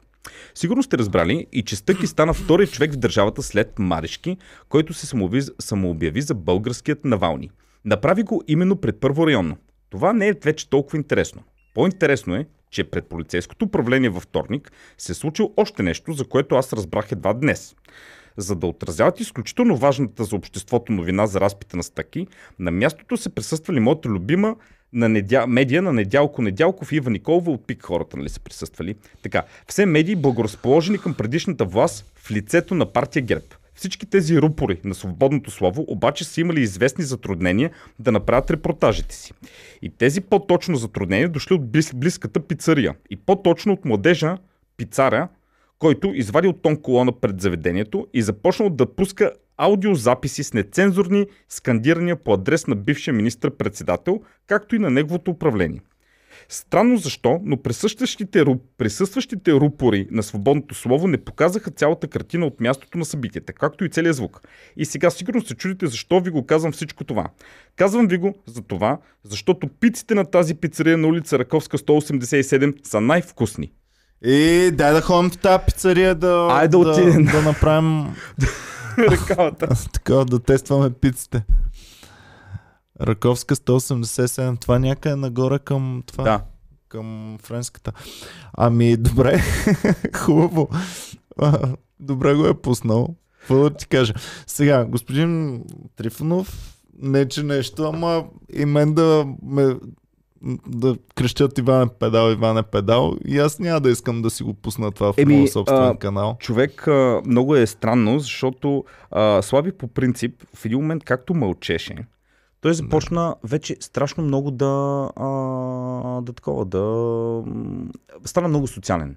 [0.55, 4.37] Сигурно сте разбрали и че Стъки стана втори човек в държавата след Марешки,
[4.69, 7.49] който се самови- самообяви за българският Навални.
[7.85, 9.57] Направи го именно пред първо районно.
[9.89, 11.43] Това не е вече толкова интересно.
[11.75, 16.55] По-интересно е, че пред полицейското управление във вторник се е случило още нещо, за което
[16.55, 17.75] аз разбрах едва днес.
[18.37, 22.27] За да отразяват изключително важната за обществото новина за разпита на стъки,
[22.59, 24.55] на мястото се присъствали моята любима
[24.93, 25.47] на недя...
[25.47, 28.95] медия на Недялко Недялков и Ива Николова от пик хората, нали са присъствали.
[29.23, 33.45] Така, все медии благоразположени към предишната власт в лицето на партия ГЕРБ.
[33.75, 39.33] Всички тези рупори на свободното слово обаче са имали известни затруднения да направят репортажите си.
[39.81, 42.95] И тези по-точно затруднения дошли от близ, близката пицария.
[43.09, 44.37] И по-точно от младежа
[44.77, 45.27] пицаря,
[45.79, 52.33] който извадил тон колона пред заведението и започнал да пуска аудиозаписи с нецензурни скандирания по
[52.33, 55.81] адрес на бившия министр-председател, както и на неговото управление.
[56.49, 58.45] Странно защо, но присъстващите,
[58.77, 63.89] присъстващите рупори на свободното слово не показаха цялата картина от мястото на събитията, както и
[63.89, 64.41] целият звук.
[64.77, 67.25] И сега сигурно се чудите защо ви го казвам всичко това.
[67.75, 73.01] Казвам ви го за това, защото пиците на тази пицария на улица Раковска 187 са
[73.01, 73.71] най-вкусни.
[74.25, 78.15] И дай да ходим в тази пицария да, Айде да да, да направим
[78.97, 79.67] Ръкавата.
[79.93, 81.43] така, да тестваме пиците.
[83.01, 86.41] Раковска 187, това някъде нагоре към това, Да.
[86.87, 87.91] към френската.
[88.53, 89.41] Ами, добре,
[90.15, 90.69] хубаво.
[91.37, 93.15] А, Добре го е пуснал.
[93.39, 94.13] Какво да ти кажа?
[94.47, 95.61] Сега, господин
[95.95, 99.75] Трифонов, не че нещо, ама и мен да ме
[100.67, 104.91] да крещят Иване педал, Иване педал и аз няма да искам да си го пусна
[104.91, 106.37] това в Еми, моят собствен а, канал.
[106.39, 111.95] Човек а, много е странно, защото а, Слави по принцип в един момент както мълчеше,
[112.65, 115.27] той започна вече страшно много да, а,
[116.21, 117.43] да такова, да
[118.25, 119.15] стана много социален.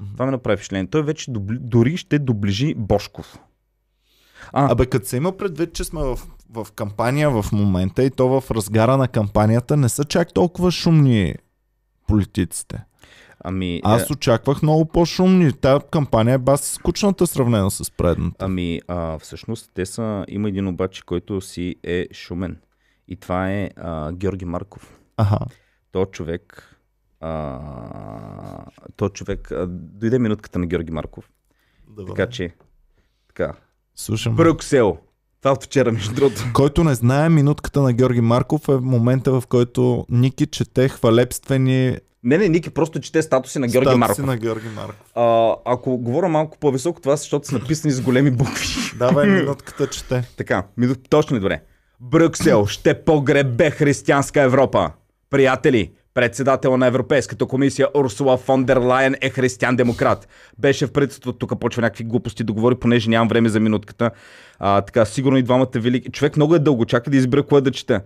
[0.00, 0.12] Мгм.
[0.12, 0.90] Това ме направи впечатление.
[0.90, 3.38] Той вече добли, дори ще доближи Бошков.
[4.52, 6.18] А, Абе, като се има предвид, че сме в,
[6.50, 11.34] в кампания в момента и то в разгара на кампанията, не са чак толкова шумни
[12.06, 12.84] политиците.
[13.44, 15.52] ами, Аз е, очаквах много по-шумни.
[15.52, 18.44] Та кампания е бас скучната сравнена с предната.
[18.44, 22.56] ами а, всъщност те са, има един обаче, който си е шумен.
[23.10, 24.98] И това е а, Георги Марков.
[25.16, 25.38] Аха.
[25.92, 26.76] То човек,
[27.20, 27.60] а,
[28.96, 31.30] то човек, а, дойде минутката на Георги Марков.
[31.88, 32.12] Добре.
[32.14, 32.54] Така че,
[33.28, 33.54] така.
[33.94, 34.36] Слушам.
[34.36, 34.98] Брюксел.
[35.40, 36.44] Това от вчера, между другото.
[36.54, 42.38] Който не знае, минутката на Георги Марков е момента, в който Ники чете хвалебствени Не,
[42.38, 44.26] не, Ники просто чете статуси на Георги статуси Марков.
[44.26, 45.12] на Георги Марков.
[45.14, 48.66] А, ако говоря малко по-високо, това е защото са написани с големи букви.
[48.98, 50.28] Давай минутката чете.
[50.36, 51.62] така, ми, точно ли добре?
[52.02, 54.90] Брюксел ще погребе християнска Европа.
[55.30, 60.28] Приятели, председател на Европейската комисия Урсула фон дер Лайен е християн-демократ.
[60.58, 64.10] Беше в правителството, тук почва някакви глупости да говори, понеже нямам време за минутката.
[64.62, 66.10] А, така, сигурно и двамата велики.
[66.10, 68.00] Човек много е дълго, чака да избера кое да чете.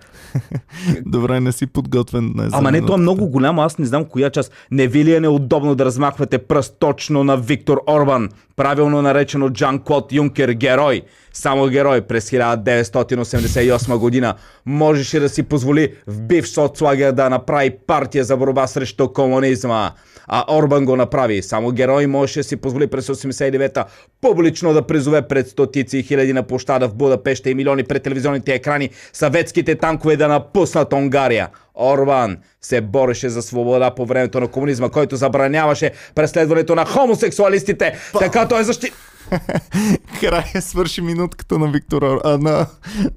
[1.07, 2.51] Добре, не си подготвен днес.
[2.53, 4.53] Ама не, то е много голямо, аз не знам коя част.
[4.71, 9.59] Не ви ли е неудобно да размахвате пръст точно на Виктор Орбан, правилно наречен от
[9.59, 11.03] Жан Клод Юнкер герой?
[11.33, 14.35] Само герой през 1988 година
[14.67, 19.91] можеше да си позволи в бивш соцлагер да направи партия за борба срещу комунизма.
[20.29, 21.43] А Орбан го направи.
[21.43, 23.85] Само герой можеше да си позволи през 89-та
[24.21, 28.55] публично да призове пред стотици и хиляди на площада в Будапеща и милиони пред телевизионните
[28.55, 31.49] екрани съветските танкове да напуснат Унгария.
[31.75, 37.95] Орбан се бореше за свобода по времето на комунизма, който забраняваше преследването на хомосексуалистите.
[38.19, 38.93] Така той защи...
[40.21, 42.67] Края свърши минутката на Виктор, Ор- а, на,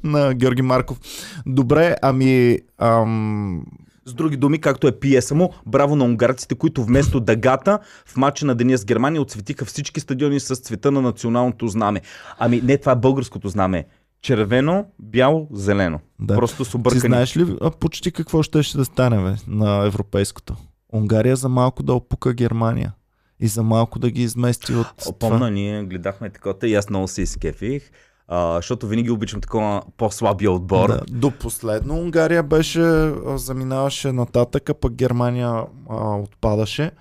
[0.04, 0.98] на Георги Марков.
[1.46, 2.60] Добре, ами...
[2.78, 3.64] Ам...
[4.08, 8.46] С други думи, както е пиеса му, браво на унгарците, които вместо дъгата в матча
[8.46, 12.02] на деня с Германия отцветиха всички стадиони с цвета на националното знаме.
[12.40, 13.86] Ами не, това е българското знаме.
[14.22, 16.00] Червено, бяло, зелено.
[16.20, 16.36] Да.
[16.36, 17.00] Просто с Ти объркани.
[17.00, 20.56] знаеш ли а, почти какво ще, ще да стане бе, на европейското?
[20.94, 22.94] Унгария за малко да опука Германия.
[23.40, 25.30] И за малко да ги измести от О, това.
[25.30, 27.92] Помна, ние гледахме такова и аз много се изкефих,
[28.28, 30.90] а, защото винаги обичам такова по-слабия отбор.
[30.90, 36.92] Да, до последно Унгария беше, заминаваше нататък, а пък Германия а, отпадаше.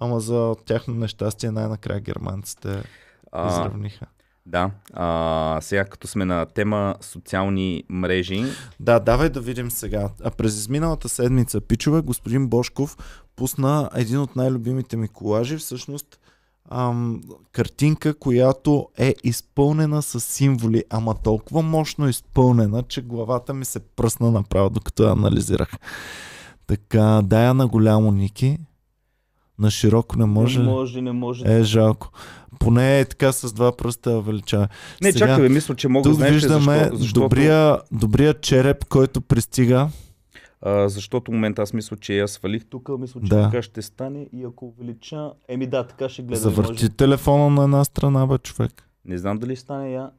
[0.00, 2.82] Ама за тяхно нещастие най-накрая германците
[3.32, 4.06] А, изравниха.
[4.46, 4.70] да.
[4.92, 8.44] А, сега като сме на тема социални мрежи,
[8.80, 10.08] Да, давай да видим сега.
[10.24, 12.96] А през изминалата седмица, пичове, господин Бошков
[13.36, 16.18] пусна един от най-любимите ми колажи, всъщност
[16.70, 17.20] ам,
[17.52, 24.30] картинка, която е изпълнена с символи, ама толкова мощно изпълнена, че главата ми се пръсна
[24.30, 25.70] направо, докато я анализирах.
[26.66, 28.58] Така, дай я на голямо Ники.
[29.58, 30.58] На широко не може.
[30.58, 31.44] не може, не може.
[31.46, 32.10] Е, жалко.
[32.58, 34.68] Поне е така с два пръста я увеличава.
[35.02, 39.20] не, сега- чакай, мисля, че мога Тук знаеш виждаме защо, защото, добрия, добрия череп, който
[39.20, 39.88] пристига.
[40.62, 43.42] А, защото в момента аз мисля, че я свалих тук, мисля, че Да.
[43.42, 46.42] така ще стане и ако увелича, еми да, така ще гледам.
[46.42, 48.88] Завърти телефона на една страна, бе, човек.
[49.04, 50.10] Не знам дали стане я.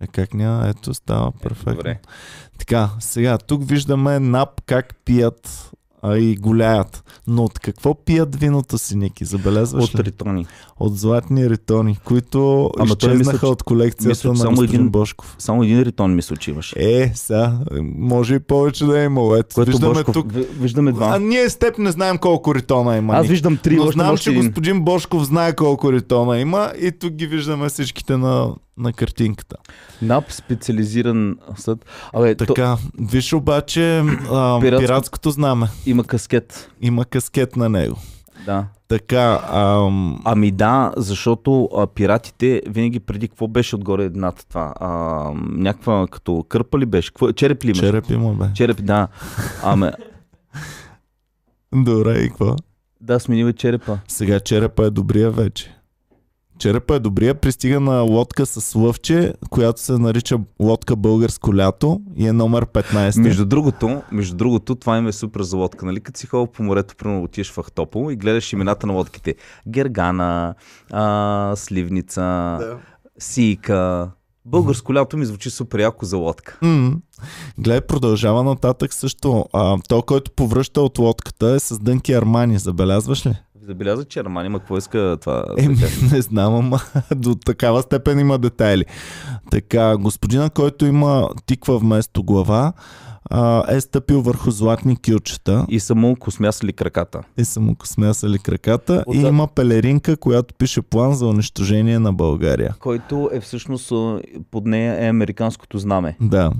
[0.00, 0.68] Е, как няма?
[0.68, 1.74] Ето, става перфектно.
[1.74, 2.00] Добре.
[2.58, 5.70] Така, сега, тук виждаме нап как пият
[6.04, 7.04] а, и голяят.
[7.26, 9.24] Но от какво пият виното си, Ники?
[9.24, 10.04] Забелязваш От ли?
[10.04, 10.46] ритони.
[10.76, 15.36] От златни ритони, които Ама изчезнаха мисля, от колекцията мисля, на само господин един- Бошков.
[15.38, 16.74] Само един ритон мисля, че имаше.
[16.78, 17.58] Е, сега,
[17.96, 19.36] може и повече да е имало.
[19.36, 20.32] Ето, Което виждаме Бошков, тук.
[20.32, 21.06] ви- Виждаме два.
[21.06, 23.14] А ние с теб не знаем колко ритона има.
[23.14, 27.26] Аз виждам три, Но знам, че господин Бошков знае колко ритона има и тук ги
[27.26, 29.56] виждаме всичките на, на картинката.
[30.02, 31.84] НАП специализиран съд.
[32.12, 34.04] Абе, то, Така, виж обаче а,
[34.60, 35.66] Пиратско- пиратското знаме.
[35.86, 36.70] има каскет.
[36.80, 37.96] Има каскет на него.
[38.46, 38.66] Да.
[38.88, 44.74] Така, ам, Ами да, защото а, пиратите винаги преди какво беше отгоре над това?
[44.76, 44.88] А,
[45.36, 47.10] някаква като кърпа ли беше?
[47.10, 47.78] Какво, череп ли имаш?
[47.78, 48.44] череп има бе.
[48.54, 49.08] Череп, да.
[49.62, 49.92] Аме,
[51.74, 52.56] Добре, и какво?
[53.00, 53.98] да, сменил е черепа.
[54.08, 55.73] Сега черепа е добрия вече.
[56.58, 62.26] Черепа е добрия, пристига на лодка с лъвче, която се нарича лодка българско лято и
[62.26, 63.22] е номер 15.
[63.22, 65.86] Между другото, между другото, това им е супер за лодка.
[65.86, 66.00] Нали?
[66.00, 69.34] Като си ходил по морето, примерно отиваш в Ахтопол и гледаш имената на лодките.
[69.68, 70.54] Гергана,
[70.92, 72.20] а, Сливница,
[72.60, 72.78] Да.
[73.18, 74.10] Сийка.
[74.46, 76.58] Българско лято ми звучи супер яко за лодка.
[76.62, 76.92] М.
[77.58, 79.46] Гледай, продължава нататък също.
[79.52, 83.34] А, то, който повръща от лодката е с дънки Армани, забелязваш ли?
[83.66, 85.44] Забеляза, че Армани има какво иска това.
[85.58, 85.76] Еми,
[86.12, 86.80] не знам, ама
[87.16, 88.84] до такава степен има детайли.
[89.50, 92.72] Така, господина, който има тиква вместо глава,
[93.30, 97.20] а, е стъпил върху златни кюлчета И са му космясали краката.
[97.38, 102.12] и са му смясали краката и Отзад- има пелеринка, която пише план за унищожение на
[102.12, 102.74] България.
[102.80, 103.92] Който е всъщност
[104.50, 106.16] под нея е американското знаме.
[106.20, 106.50] Да.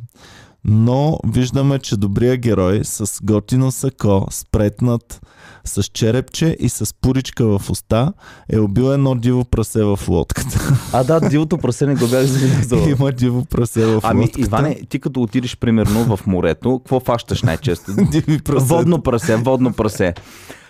[0.65, 5.21] Но виждаме, че добрия герой с готино сако, спретнат,
[5.65, 8.13] с черепче и с пуричка в уста
[8.53, 10.79] е убил едно диво прасе в лодката.
[10.93, 12.79] А да, дивото прасе не го бях забелязал.
[12.89, 14.41] Има диво прасе в Ами, лодката.
[14.41, 17.93] Иване, ти като отидеш примерно в морето, какво фащаш най-често?
[18.11, 18.67] Диви прасе.
[18.67, 20.15] Водно прасе, водно прасе.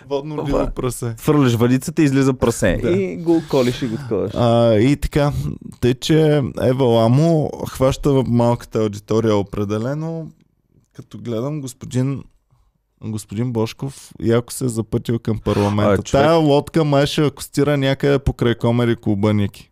[0.09, 1.15] Водно диво прасе.
[1.17, 2.79] Фърляш валицата и излиза прасе.
[2.83, 2.91] Да.
[2.91, 4.31] И го колиш и го таковаш.
[4.35, 5.31] А, и така,
[5.79, 10.27] тъй, че Ева Ламо хваща в малката аудитория определено.
[10.95, 12.23] Като гледам господин
[13.05, 15.91] господин Бошков яко се е запътил към парламента.
[15.91, 19.71] А, човек- Тая лодка май ще акустира някъде покрай Комери клуба Ники.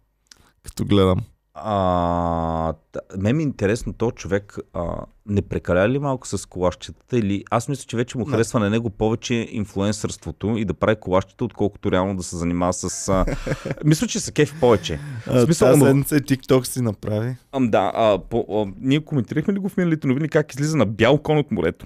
[0.63, 1.17] Като гледам.
[1.55, 7.17] А, та- мен ми е интересно, то човек а, не прекаля ли малко с колашчетата
[7.17, 8.31] или аз мисля, че вече му Не.
[8.31, 13.09] харесва на него повече инфлуенсърството и да прави колашчета, отколкото реално да се занимава с...
[13.09, 13.25] А...
[13.85, 14.99] мисля, че са кефи повече.
[15.27, 17.35] А, смисъл, Тази но- седмица TikTok си направи.
[17.51, 20.85] Ам, да, а, по, а, ние коментирахме ли го в миналите новини как излиза на
[20.85, 21.85] бял кон от морето?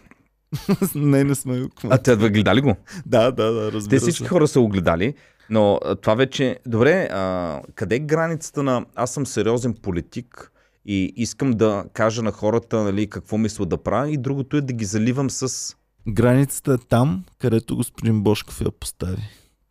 [0.95, 2.75] не, не сме го А те да гледали го?
[3.05, 4.29] Да, да, да, Те разбира всички се.
[4.29, 5.13] хора са го гледали,
[5.49, 6.59] но а, това вече...
[6.65, 8.85] Добре, а, къде е границата на...
[8.95, 10.51] Аз съм сериозен политик
[10.85, 14.73] и искам да кажа на хората нали, какво мисля да правя и другото е да
[14.73, 15.75] ги заливам с...
[16.07, 19.21] Границата е там, където господин Бошков я постави.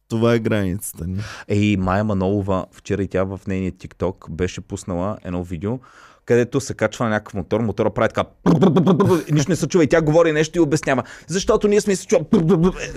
[0.08, 1.20] Това е границата ни.
[1.48, 5.78] Ей, Майя Манолова, вчера и тя в нейния TikTok беше пуснала едно видео,
[6.26, 8.24] където се качва на някакъв мотор, мотора прави така
[9.32, 11.02] нищо не се чува и тя говори нещо и обяснява.
[11.26, 12.24] Защото ние сме се чува.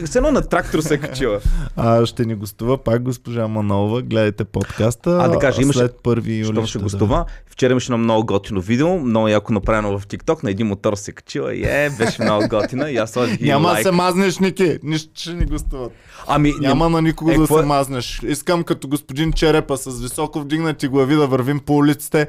[0.05, 1.39] Все едно на трактор се качила.
[1.75, 4.01] А ще ни гостува пак госпожа Манова.
[4.01, 5.19] Гледайте подкаста.
[5.21, 7.25] А, да кажа, имаше- След 1 юли Щом ще гостува.
[7.47, 11.11] Вчера имаше едно много готино видео, много яко направено в TikTok, на един мотор се
[11.11, 13.83] качила и е, беше много готина и аз сложих Няма да лайк.
[13.83, 14.77] се мазнеш, Ники.
[14.83, 15.91] Нищо, че ни гостуват.
[16.27, 18.21] Ами, Няма на никого Е, да се мазнеш.
[18.23, 22.27] Искам като господин Черепа с високо вдигнати глави да вървим по улиците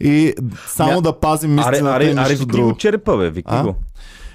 [0.00, 0.34] и
[0.66, 2.68] само Ня- да пазим Аре, истината аре, и аре, нищо викни друго.
[2.68, 3.62] го черепа, бе, викни А?
[3.62, 3.74] го.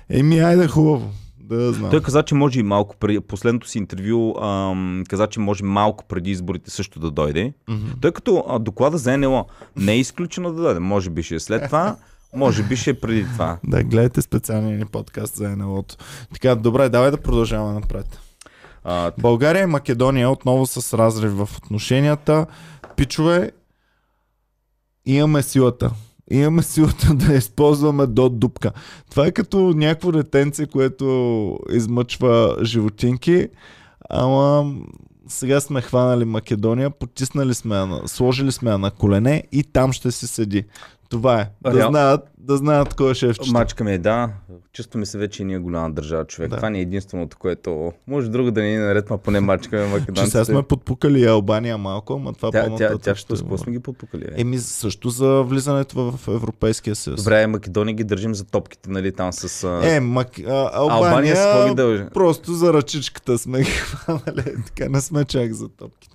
[0.09, 1.09] Еми, айде хубаво.
[1.39, 1.91] Да знам.
[1.91, 6.03] Той каза, че може и малко преди, последното си интервю, ам, каза, че може малко
[6.03, 7.53] преди изборите също да дойде.
[7.69, 7.85] Мгм.
[8.01, 10.79] Тъй като а, доклада за НЛО не е изключено да дойде.
[10.79, 11.95] Може би ще е след това,
[12.35, 13.57] може би ще е преди това.
[13.63, 15.95] Да, гледайте специалния ни подкаст за НЛО-то.
[16.33, 18.19] Така, добре, давай да продължаваме напред.
[18.83, 22.45] А, България и Македония отново с разрив в отношенията.
[22.95, 23.51] Пичове,
[25.05, 25.91] имаме силата.
[26.31, 28.71] Имаме силата да използваме до дупка.
[29.09, 33.47] Това е като някакво детенце, което измъчва животинки,
[34.09, 34.73] ама
[35.27, 40.11] сега сме хванали Македония, потиснали сме я, сложили сме я на колене и там ще
[40.11, 40.63] си седи.
[41.09, 41.49] Това е.
[41.61, 43.83] Да Реал- знаят, да знаят кой е шефчето.
[43.83, 44.29] Ми е, да.
[44.73, 46.49] Чувстваме се вече и ние голяма държава, човек.
[46.49, 46.55] Да.
[46.55, 47.93] Това ни е единственото, което...
[48.07, 50.45] Може друго да ни е наред, ма поне мачкаме Че сега македонците.
[50.45, 54.21] сме подпукали Албания малко, ама това Тя, по-нататък тя, тя, ще сме ги подпукали.
[54.21, 54.33] бе?
[54.37, 57.23] Еми също за влизането в Европейския съюз.
[57.23, 59.63] Добре, Македония ги държим за топките, нали, там с...
[59.63, 60.39] а, Е, Мак...
[60.39, 65.69] а, Албания, Албания с просто за ръчичката сме ги хванали, така не сме чак за
[65.69, 66.14] топките.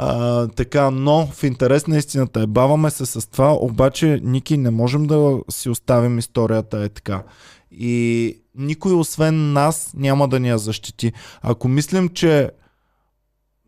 [0.00, 4.70] А, така, но в интерес на истината е, баваме се с това, обаче, Ники, не
[4.70, 7.22] можем да си оставим историята е така.
[7.70, 11.12] И никой освен нас няма да ни я защити.
[11.42, 12.50] Ако мислим, че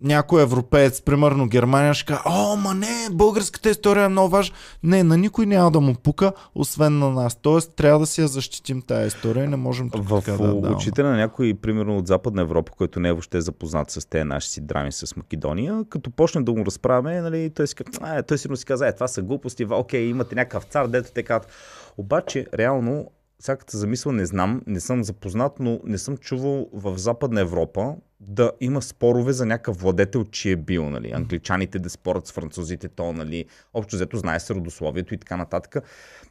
[0.02, 4.56] някой европеец, примерно Германия, ще каже, о, ма не, българската история е много важна.
[4.82, 7.36] Не, на никой няма да му пука, освен на нас.
[7.42, 10.38] Тоест, трябва да си я защитим тая история и не можем тук В така да
[10.38, 10.76] даваме.
[10.76, 14.48] очите на някой, примерно от Западна Европа, който не е въобще запознат с тези наши
[14.48, 18.56] си драми с Македония, като почне да му разправяме, нали, той си, а, той сигурно
[18.56, 21.52] си каза, е, това са глупости, окей, имате някакъв цар, дето те казват.
[21.98, 26.66] Обаче, реално, сега като се замисля, не знам, не съм запознат, но не съм чувал
[26.72, 31.90] в Западна Европа да има спорове за някакъв владетел, че е бил, нали, англичаните да
[31.90, 35.76] спорят с французите, то, нали, общо взето знае се родословието и така нататък.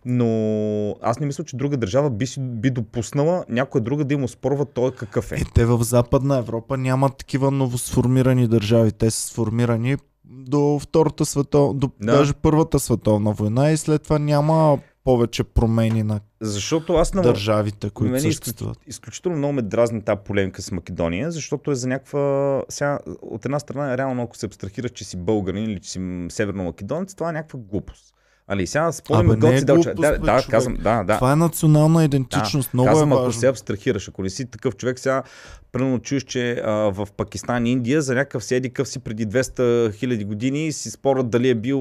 [0.05, 4.27] Но аз не мисля, че друга държава би, си- би допуснала някоя друга да има
[4.27, 5.35] спорва той какъв е.
[5.35, 8.91] Е, те в Западна Европа нямат такива новосформирани държави.
[8.91, 12.11] Те са сформирани до Втората световна, до Да.
[12.11, 17.89] даже Първата световна война и след това няма повече промени на Защото аз на държавите,
[17.89, 18.77] които Мене съществуват.
[18.87, 22.63] изключително много ме дразни тази полемика с Македония, защото е за някаква...
[22.69, 26.29] Сега, от една страна, реално, ако се абстрахираш, че си българин или че си м-
[26.31, 28.13] северно-македонец, това е някаква глупост.
[28.49, 30.45] Али, сега спомням е гоци глупост, Да, да, човек.
[30.47, 31.15] казвам, да, да.
[31.15, 32.73] Това е национална идентичност.
[32.73, 33.39] Много Казвам, е ако важно.
[33.39, 35.23] се абстрахираш, ако не си такъв човек, сега
[35.71, 39.27] примерно чуеш, че а, в Пакистан и Индия за някакъв си еди къв си преди
[39.27, 39.59] 200
[39.93, 41.79] хиляди години си спорят дали е бил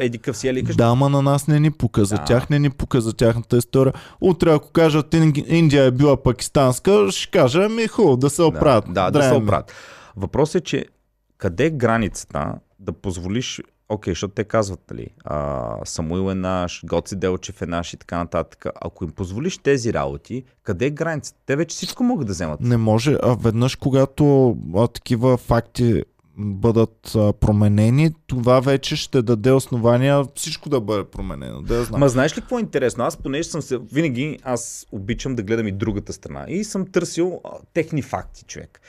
[0.00, 0.62] еди къв си ели.
[0.62, 2.04] Да, ама на нас не ни пука.
[2.04, 2.24] За Да.
[2.24, 3.92] тях не ни пука за тяхната история.
[4.20, 8.84] Утре, ако кажат Ин- Индия е била пакистанска, ще кажа, ами хубаво, да се оправят.
[8.86, 9.42] Да, да, да се Драем.
[9.42, 9.72] оправят.
[10.16, 10.84] Въпросът е, че
[11.38, 17.16] къде е границата да позволиш, окей, защото те казват, нали, а, Самуил е наш, Гоци
[17.16, 18.66] Делчев е наш и така нататък.
[18.80, 21.40] Ако им позволиш тези работи, къде е границата?
[21.46, 22.60] Те вече всичко могат да вземат.
[22.60, 23.16] Не може.
[23.22, 26.02] А веднъж, когато а, такива факти
[26.38, 31.62] бъдат а, променени, това вече ще даде основания всичко да бъде променено.
[31.62, 32.00] Да знам.
[32.00, 33.04] Ма знаеш ли какво е интересно?
[33.04, 33.78] Аз понеже съм се...
[33.78, 36.44] Винаги аз обичам да гледам и другата страна.
[36.48, 38.80] И съм търсил а, техни факти, човек.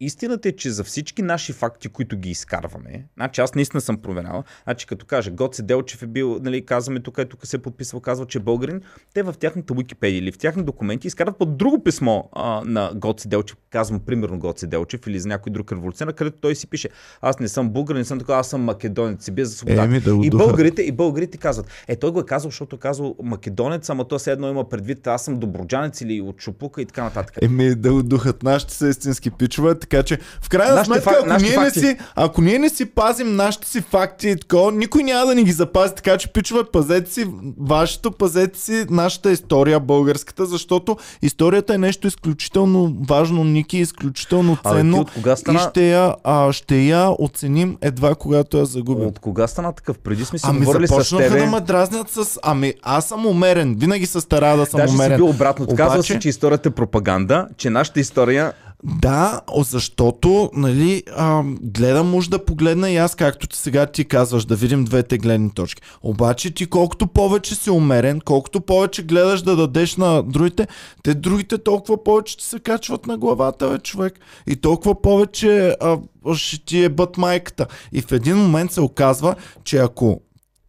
[0.00, 4.44] Истината е, че за всички наши факти, които ги изкарваме, значи аз наистина съм проверял,
[4.64, 8.26] значи като кажа Гоце Делчев е бил, нали, казваме тук, тук се е подписва, казва,
[8.26, 8.80] че е българин,
[9.14, 13.28] те в тяхната Википедия или в тяхни документи изкарват под друго писмо а, на Гоце
[13.28, 16.88] Делчев, казвам примерно Гоце Делчев или за някой друг революционер, където той си пише,
[17.20, 19.84] аз не съм българин, не съм такова, аз съм македонец, си без за свобода.
[19.84, 23.16] Еми, да и българите, и българите казват, е той го е казал, защото е казал
[23.22, 27.04] македонец, ама то все едно има предвид, аз съм доброджанец или от Шупука и така
[27.04, 27.36] нататък.
[27.42, 31.42] Еми да удухат нашите са истински пичове, така че в крайна Нашите сметка, фак- ако,
[31.42, 35.26] ние не си, ако ние не си пазим нашите си факти и такова, никой няма
[35.26, 37.26] да ни ги запази, така че пичове, пазете си
[37.58, 42.68] вашето, пазете си нашата история, българската, защото историята е нещо изключително
[43.00, 47.76] важно, Ники, изключително Абе, ценно от кога и стана, ще я, а, ще я оценим
[47.80, 49.06] едва когато я загубим.
[49.06, 49.98] от кога стана такъв?
[49.98, 51.40] Преди сме си Ами говорили с започнаха тебе.
[51.40, 52.38] да ме дразнят с...
[52.42, 55.16] Ами аз съм умерен, винаги се старая да съм Даже си умерен.
[55.16, 55.66] бил обратно.
[55.68, 57.18] Казва Обаче- се, че историята е пропаганда,
[57.56, 58.52] че нашата история
[58.84, 64.44] Да, защото, нали, а, гледам уж да погледна и аз, както ти сега ти казваш,
[64.44, 65.82] да видим двете гледни точки.
[66.02, 70.66] Обаче ти колкото повече си умерен, колкото повече гледаш да дадеш на другите,
[71.02, 74.20] те другите толкова повече ти се качват на главата, бе, човек.
[74.46, 75.98] И толкова повече а,
[76.34, 77.66] ще ти е бът майката.
[77.92, 80.20] И в един момент се оказва, че ако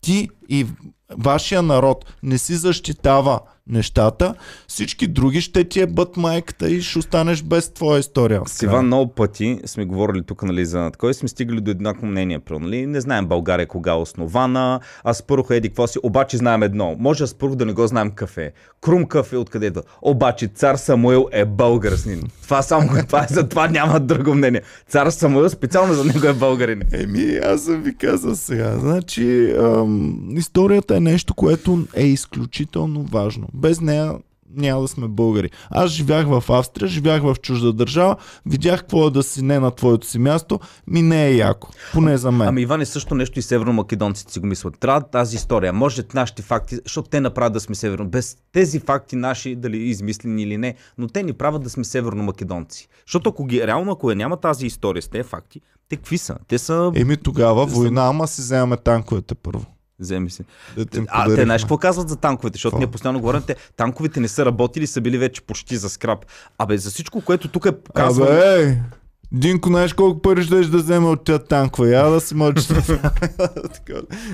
[0.01, 0.66] ти и
[1.18, 3.39] вашия народ не си защитава
[3.70, 4.36] нещата,
[4.67, 8.41] всички други ще ти е бът майката и ще останеш без твоя история.
[8.47, 12.05] С Иван много пъти сме говорили тук нали, за такова и сме стигали до еднакво
[12.05, 12.39] мнение.
[12.39, 12.86] Про, нали?
[12.86, 16.95] Не знаем България кога е основана, а Спърх еди какво си, обаче знаем едно.
[16.99, 18.51] Може Спърх да не го знаем кафе.
[18.82, 19.72] Крум кафе откъде е.
[20.01, 22.24] Обаче цар Самуил е българин.
[22.43, 24.61] Това само това е, за това няма друго мнение.
[24.88, 26.82] Цар Самуил специално за него е българин.
[26.91, 28.78] Еми, аз съм ви казал сега.
[28.80, 33.47] Значи, ам, историята е нещо, което е изключително важно.
[33.60, 34.16] Без нея
[34.55, 35.49] няма да сме българи.
[35.70, 39.72] Аз живях в Австрия, живях в чужда държава, видях какво е да си не на
[39.72, 41.70] твоето си място, ми не е яко.
[41.93, 42.47] Поне за мен.
[42.47, 44.80] Ами Иван е също нещо и северно-македонците си го мислят.
[44.80, 45.74] Трябва тази история.
[45.74, 48.10] Може нашите факти, защото те направят да сме северно.
[48.10, 52.88] Без тези факти наши, дали измислени или не, но те ни правят да сме северно-македонци.
[53.07, 56.36] Защото ако ги, реално, ако я няма тази история с тези факти, те какви са?
[56.47, 56.91] Те са...
[56.95, 59.66] Еми тогава война, ама си вземаме танковете първо.
[59.99, 60.43] Вземи си.
[60.77, 62.79] Да А, те знаеш какво казват за танковете, защото Какво?
[62.79, 66.25] ние постоянно говорим, те танковете не са работили, са били вече почти за скраб.
[66.57, 68.31] Абе, за всичко, което тук е показвано...
[68.31, 68.77] Абе!
[69.32, 71.89] Динко, знаеш колко пари ще да вземе от тя танкове?
[71.89, 72.36] Я да си.
[73.73, 73.93] Така,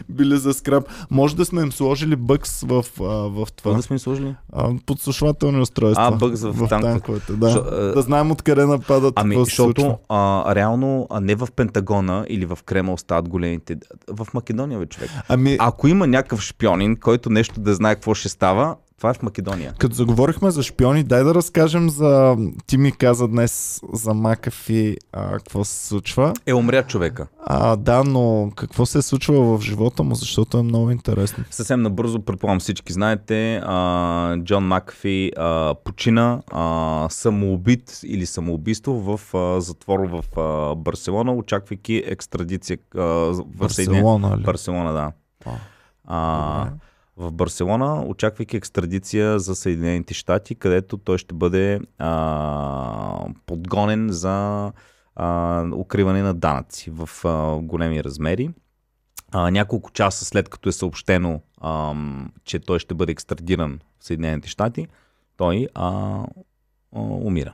[0.09, 0.83] Били за скраб.
[1.11, 3.73] Може да сме им сложили бъкс в, а, в това.
[3.73, 4.35] да сме им сложили?
[4.53, 6.07] А, подслушвателни устройства.
[6.07, 6.69] А, бъкс в танковете.
[6.69, 7.33] танковете.
[7.33, 7.51] Да.
[7.51, 9.13] Шо, а, да знаем откъде нападат.
[9.17, 13.77] Ами, защото а, реално а не в Пентагона или в Кремъл стават големите.
[14.11, 15.09] В Македония, бе, човек.
[15.27, 19.21] Ами, Ако има някакъв шпионин, който нещо да знае какво ще става, това е в
[19.21, 19.73] Македония.
[19.79, 22.37] като заговорихме за шпиони, дай да разкажем за...
[22.67, 26.33] Ти ми каза днес за Макафи а, какво се случва.
[26.45, 27.27] Е, умря човека.
[27.45, 31.43] А, да, но какво се е случвало в живота му, защото е много интересно.
[31.51, 39.35] Съвсем набързо, предполагам всички знаете, а, Джон Макафи а, почина а, самоубит или самоубийство в
[39.37, 44.43] а, затвор в а, Барселона, очаквайки екстрадиция а, в Барселона, ли?
[44.43, 45.11] Барселона, да.
[45.45, 45.51] А,
[46.07, 46.69] А.
[47.17, 54.71] в Барселона, очаквайки екстрадиция за Съединените щати, където той ще бъде а, подгонен за
[55.15, 58.49] а, укриване на данъци в а, големи размери.
[59.31, 64.49] А, няколко часа след като е съобщено, ам, че той ще бъде екстрадиран в Съединените
[64.49, 64.87] щати,
[65.37, 65.89] той а,
[66.95, 67.53] а, умира.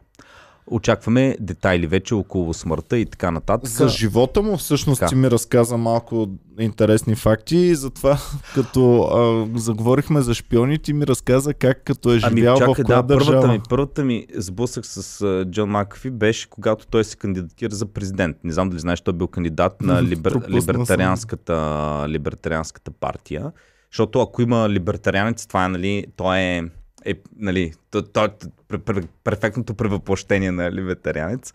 [0.71, 3.69] Очакваме детайли вече около смъртта и така нататък.
[3.69, 5.09] За живота му всъщност Така.
[5.09, 6.27] ти ми разказа малко
[6.59, 8.17] интересни факти и затова
[8.55, 12.83] като а, заговорихме за шпиони, ти ми разказа как като е Ами живял в чакай,
[12.83, 13.53] коя да, първата държава.
[13.53, 18.37] ми, първата ми сблъсък с а, Джон Макафи беше когато той се кандидатира за президент.
[18.43, 23.51] Не знам дали знаеш, той е бил кандидат на либер, либертарианската, либертарианската партия.
[23.91, 26.63] Защото ако има либертарианец, това е, нали, той е,
[27.05, 28.29] е нали, той, той е
[28.69, 31.53] пр- пр- перфектното превъплъщение на либертарианец.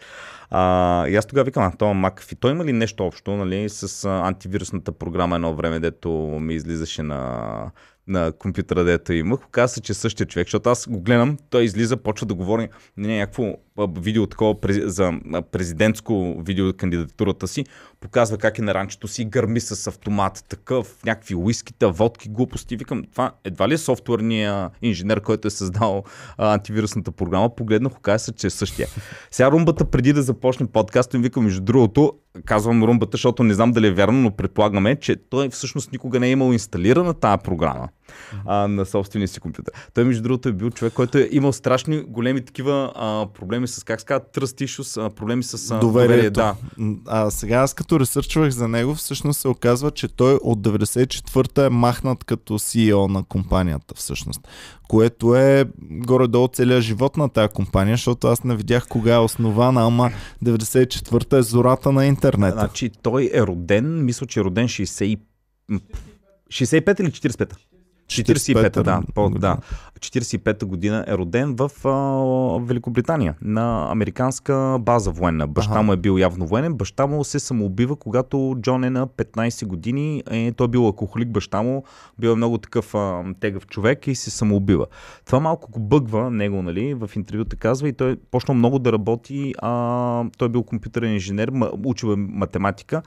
[0.51, 4.05] А, и аз тогава викам, а, това Макафи, той има ли нещо общо нали, с
[4.05, 7.71] антивирусната програма едно време, дето ми излизаше на,
[8.07, 9.47] на компютъра, дето имах.
[9.47, 12.69] Оказа се, че е същия човек, защото аз го гледам, той излиза, почва да говори
[12.97, 13.55] не, някакво
[13.99, 15.13] видео такова за
[15.53, 17.65] президентско видео кандидатурата си,
[18.01, 22.77] показва как е на ранчето си, гърми с автомат, такъв, някакви уискита, водки, глупости.
[22.77, 26.05] Викам, това едва ли е софтуерния инженер, който е създал
[26.39, 27.55] а, антивирусната програма.
[27.55, 28.89] Погледнах, оказа се, че е същия.
[29.31, 32.13] Сега румбата, преди да започне подкаста, им викам, между другото,
[32.45, 36.27] казвам румбата, защото не знам дали е вярно, но предполагаме, че той всъщност никога не
[36.27, 37.89] е имал инсталирана тази програма.
[38.47, 39.75] А, на собствения си компютър.
[39.95, 43.85] Той, между другото, е бил човек, който е имал страшни големи такива а, проблеми с,
[43.85, 46.31] как се казва, trust issues, а, проблеми с а, доверие.
[46.31, 46.55] Да.
[47.07, 51.69] А сега аз като ресърчвах за него, всъщност се оказва, че той от 94-та е
[51.69, 54.41] махнат като CEO на компанията всъщност.
[54.89, 59.87] Което е горе-долу целият живот на тази компания, защото аз не видях кога е основана,
[59.87, 60.11] ама
[60.45, 62.55] 94-та е зората на интернет.
[62.55, 65.19] Значи той е роден, мисля, че е роден 60
[66.49, 67.53] 65 или 45?
[68.07, 69.57] 45-та, да, по, да.
[70.01, 75.47] 45-та година е роден в а, Великобритания, на американска база военна.
[75.47, 75.83] Баща ага.
[75.83, 76.75] му е бил явно военен.
[76.75, 80.23] Баща му се самоубива, когато Джон е на 15 години.
[80.31, 81.85] Е, той е бил алкохолик, баща му
[82.19, 84.87] бил е много такъв а, тегъв човек и се самоубива.
[85.25, 89.55] Това малко го бъгва него, нали, в интервюта казва и той почна много да работи.
[89.59, 91.53] А, той е бил компютърен инженер,
[91.85, 93.03] учил е математика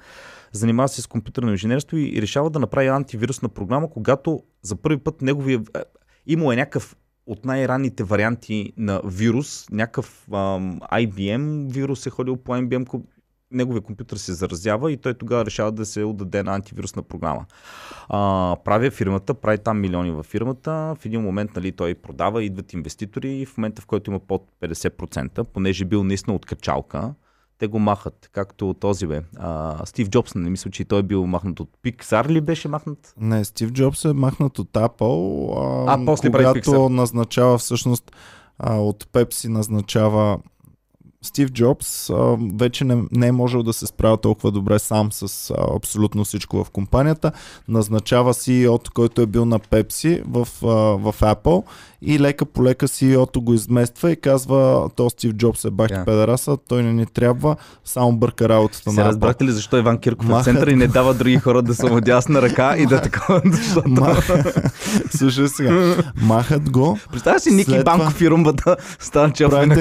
[0.51, 5.21] занимава се с компютърно инженерство и решава да направи антивирусна програма, когато за първи път
[5.21, 5.61] неговия...
[5.77, 5.79] Е,
[6.25, 6.95] Има е някакъв
[7.25, 13.01] от най-ранните варианти на вирус, някакъв ам, IBM вирус е ходил по IBM,
[13.51, 17.45] неговия компютър се заразява и той тогава решава да се отдаде на антивирусна програма.
[18.09, 22.73] А, прави фирмата, прави там милиони във фирмата, в един момент нали, той продава, идват
[22.73, 27.13] инвеститори и в момента в който има под 50%, понеже бил наистина от качалка,
[27.59, 29.21] те го махат, както този бе.
[29.37, 33.13] А, Стив Джобс, не мисля, че той е бил махнат от Pixar ли беше махнат?
[33.17, 35.53] Не, Стив Джобс е махнат от Apple,
[35.87, 38.11] а, а после когато назначава всъщност
[38.59, 40.39] а, от Pepsi назначава
[41.21, 45.49] Стив Джобс а, вече не, не е можел да се справя толкова добре сам с
[45.49, 47.31] а, абсолютно всичко в компанията.
[47.67, 50.67] Назначава CEO, който е бил на Pepsi в, а,
[51.11, 51.63] в Apple
[52.01, 56.05] и лека по лека CEO-то го измества и казва, то Стив Джобс е бахи yeah.
[56.05, 60.47] педераса, той не ни трябва, само бърка работата на разбрахте ли защо Иван Кирков Махат...
[60.47, 63.01] е в центъра и не дава други хора да са му дясна ръка и да
[63.01, 63.89] такова, защото...
[65.17, 66.97] Слушай сега, махат го.
[67.11, 69.75] Представя си Ники Банков и румбата става че на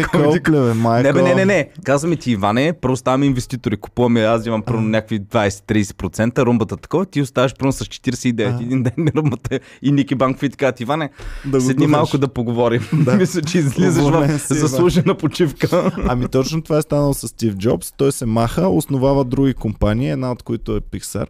[1.03, 1.71] Не, бе, не, не, не.
[1.85, 7.23] Казваме ти, Иване, първо ставаме инвеститори, купуваме, аз имам първо някакви 20-30%, румбата такова, ти
[7.23, 11.11] оставаш първо с 49, един ден румбата и Ники Банков и така, Иване,
[11.45, 12.83] да седни малко малко да поговорим.
[13.05, 13.17] Да.
[13.17, 15.93] Мисля, че излизаш в заслужена почивка.
[16.09, 17.93] Ами точно това е станало с Стив Джобс.
[17.97, 21.27] Той се маха, основава други компании, една от които е Pixar.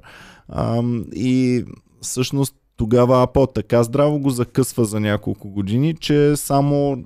[0.49, 1.65] Ам, и
[2.01, 7.05] всъщност тогава Apple така здраво го закъсва за няколко години, че само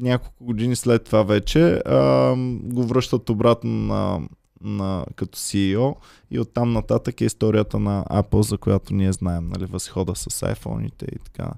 [0.00, 4.20] няколко години след това вече ам, го връщат обратно на,
[4.62, 5.94] на, като CEO
[6.30, 11.04] и оттам нататък е историята на Apple, за която ние знаем, нали, възхода с iPhone-ите
[11.14, 11.50] и така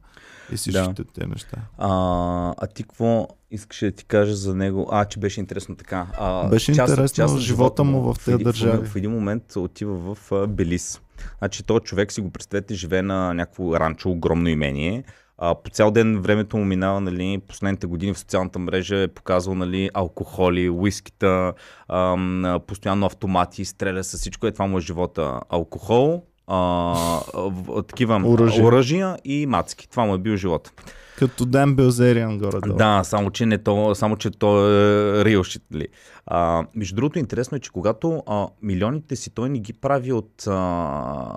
[0.53, 1.13] и всичките да.
[1.15, 1.57] те неща.
[1.79, 4.89] А, а ти какво искаше да ти кажа за него?
[4.91, 6.07] А, че беше интересно така.
[6.19, 8.87] А, беше част, интересно част живота му в тези държави.
[8.87, 11.01] В, един момент отива в uh, Белис.
[11.39, 15.05] Значи този човек си го представете, живее на някакво ранчо, огромно имение.
[15.39, 19.55] А, по цял ден времето му минава, нали, последните години в социалната мрежа е показвал
[19.55, 21.53] нали, алкохоли, уискита,
[21.89, 24.47] ам, постоянно автомати, стреля с всичко.
[24.47, 25.41] Е това му е живота.
[25.49, 28.65] Алкохол, а, такива оръжия.
[28.65, 29.89] оръжия и мацки.
[29.89, 30.73] Това му е бил живот.
[31.19, 32.77] Като Ден Белзериан горе -долу.
[32.77, 35.75] Да, само че, не то, само, че то е real shit.
[35.75, 35.89] Ли.
[36.27, 40.45] А, между другото, интересно е, че когато а, милионите си той не ги прави от
[40.47, 40.51] а,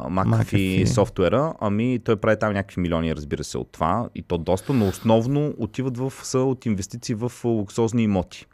[0.09, 4.09] McAfee софтуера, ами той прави там някакви милиони, разбира се, от това.
[4.15, 8.45] И то доста, но основно отиват в, са от инвестиции в луксозни имоти.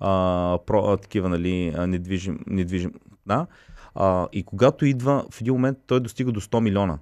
[0.00, 2.92] А, про, а, такива, нали, недвижим, недвижим,
[3.26, 3.46] да.
[3.94, 6.98] А, и когато идва, в един момент той достига до 100 милиона.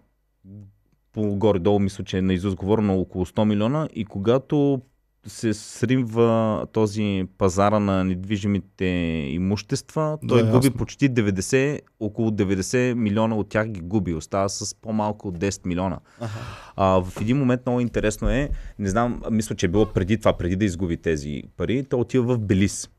[1.12, 4.82] По горе-долу мисля, че е на Изус говорено около 100 милиона и когато
[5.26, 8.84] се сримва този пазара на недвижимите
[9.30, 10.78] имущества, той да, губи ясно.
[10.78, 14.14] почти 90, около 90 милиона от тях ги губи.
[14.14, 15.98] Остава с по-малко от 10 милиона.
[16.20, 16.32] Ага.
[16.76, 20.32] А, в един момент много интересно е, не знам, мисля, че е било преди това,
[20.32, 22.90] преди да изгуби тези пари, той отива в Белис.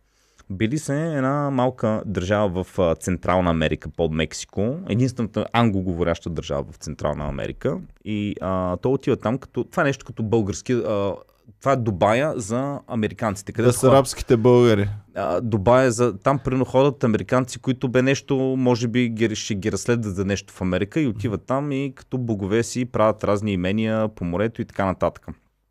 [0.51, 4.77] Белис е една малка държава в Централна Америка под Мексико.
[4.89, 7.77] Единствената англоговоряща държава в Централна Америка.
[8.05, 9.63] И а, то отива там като...
[9.63, 10.73] Това е нещо като български...
[10.73, 11.13] А,
[11.59, 13.51] това е Дубая за американците.
[13.51, 14.89] Къде да са арабските българи.
[15.15, 16.17] А, Дубая за...
[16.17, 20.61] Там приноходят американци, които бе нещо, може би ги, ще ги разследват за нещо в
[20.61, 24.85] Америка и отиват там и като богове си правят разни имения по морето и така
[24.85, 25.27] нататък.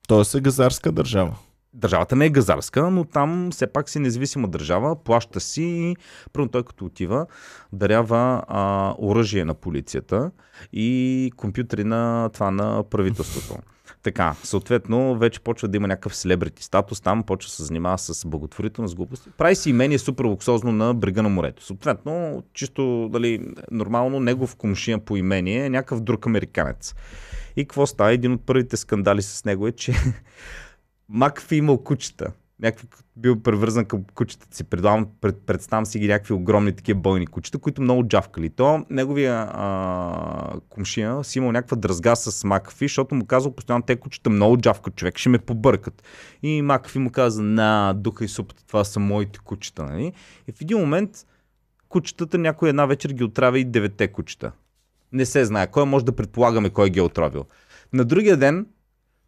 [0.09, 1.37] Тоест е газарска държава.
[1.75, 5.97] Държавата не е газарска, но там все пак си независима държава, плаща си и
[6.33, 7.27] първо той като отива,
[7.73, 10.31] дарява а, оръжие на полицията
[10.73, 13.63] и компютри на това на правителството.
[14.03, 18.27] Така, съответно, вече почва да има някакъв селебрити статус, там почва да се занимава с
[18.27, 19.31] благотворителност, глупости.
[19.39, 21.65] Прави си имение супер луксозно на брега на морето.
[21.65, 26.95] Съответно, чисто дали, нормално, негов комшия по имение е някакъв друг американец.
[27.57, 28.13] И какво става?
[28.13, 29.95] Един от първите скандали с него е, че
[31.11, 32.33] Макфи имал кучета
[32.63, 34.65] някакви, бил превързан към кучетата си.
[34.65, 38.51] Предавам, пред, представям си ги някакви огромни такива бойни кучета, които много джавкали.
[38.51, 43.97] То неговия а, кумшия си имал някаква дръзга с Макафи, защото му казал постоянно те
[43.97, 46.03] кучета много джавкат, човек ще ме побъркат.
[46.43, 49.85] И Макафи му каза, на, духа и супата, това са моите кучета.
[49.85, 50.13] Нали?
[50.49, 51.11] И в един момент
[51.89, 54.53] кучетата някой една вечер ги отравя и девете кучета.
[55.13, 55.67] Не се знае.
[55.67, 57.45] Кой може да предполагаме кой ги е отравил.
[57.93, 58.67] На другия ден,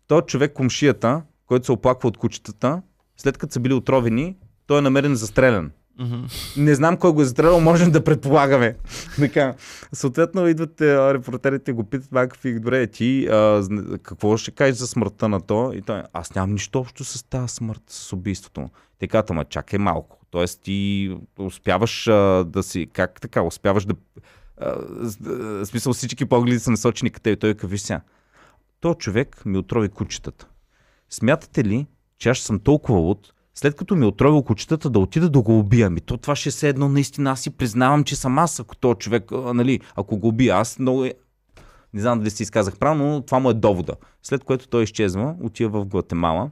[0.06, 1.22] то човек, кумшията,
[1.52, 2.82] който се оплаква от кучетата,
[3.16, 4.36] след като са били отровени,
[4.66, 5.70] той е намерен застрелян.
[6.00, 6.56] Mm-hmm.
[6.56, 8.76] Не знам кой го е застрелял, можем да предполагаме.
[9.18, 9.54] така.
[9.92, 13.62] Съответно, идват а, репортерите, го питат Макафи, добре, ти а,
[14.02, 15.72] какво ще кажеш за смъртта на то?
[15.74, 18.70] И той, аз нямам нищо общо с тази смърт, с убийството.
[18.98, 20.18] Те казват, ама чакай малко.
[20.30, 23.94] Тоест ти успяваш а, да си, как така, успяваш да...
[24.60, 24.76] А,
[25.64, 27.40] смисъл всички погледи са насочени към теб.
[27.40, 28.00] Той виж сега,
[28.80, 30.46] то човек ми отрови кучетата.
[31.12, 31.86] Смятате ли,
[32.18, 35.58] че аз съм толкова луд, след като ми е отровил кучетата да отида да го
[35.58, 35.90] убия.
[35.90, 37.30] Ми то това ще се едно наистина.
[37.30, 40.56] Аз си признавам, че съм аз, ако то човек, нали, ако го убия.
[40.56, 41.14] Аз много е...
[41.94, 43.94] Не знам дали си изказах правилно, но това му е довода.
[44.22, 46.50] След което той изчезва, отива в Гватемала.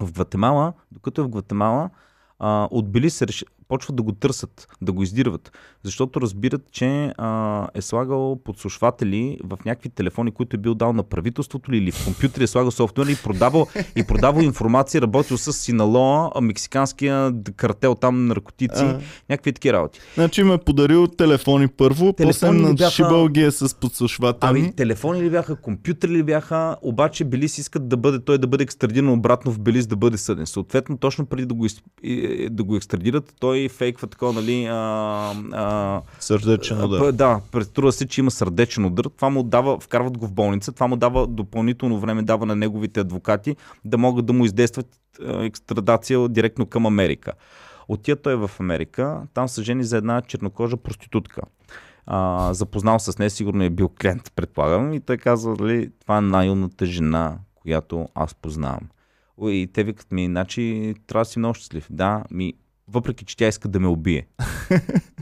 [0.00, 1.90] В Гватемала, докато е в Гватемала,
[2.38, 5.52] а, от Белис реш почват да го търсят, да го издирват,
[5.82, 11.02] защото разбират, че а, е слагал подслушватели в някакви телефони, които е бил дал на
[11.02, 15.52] правителството ли, или в компютри е слагал софтуер и продавал, и продавал информация, работил с
[15.52, 19.00] Синалоа, мексиканския картел там наркотици, а.
[19.30, 20.00] някакви такива работи.
[20.14, 24.50] Значи ме подарил телефони първо, телефони после надшибал ги е с подслушватели.
[24.50, 28.64] Ами телефони ли бяха, компютри ли бяха, обаче Белис искат да бъде, той да бъде
[28.64, 30.46] екстрадиран обратно в Белис да бъде съден.
[30.46, 31.66] Съответно, точно преди да го,
[32.50, 34.64] да го екстрадират, той той фейква такова, нали...
[34.64, 34.74] А,
[35.52, 37.12] а, сърдечен удар.
[37.12, 39.04] Да, преструва се, че има сърдечен удар.
[39.16, 43.00] Това му дава, вкарват го в болница, това му дава допълнително време, дава на неговите
[43.00, 44.86] адвокати да могат да му издействат
[45.20, 47.32] екстрадация директно към Америка.
[47.88, 51.42] Отия той в Америка, там се жени за една чернокожа проститутка.
[52.06, 56.20] А, запознал с нея, сигурно е бил клиент, предполагам, и той казва, дали, това е
[56.20, 58.88] най-умната жена, която аз познавам.
[59.42, 61.86] И те викат ми, значи трябва да си много щастлив.
[61.90, 62.54] Да, ми
[62.88, 64.26] въпреки че тя иска да ме убие.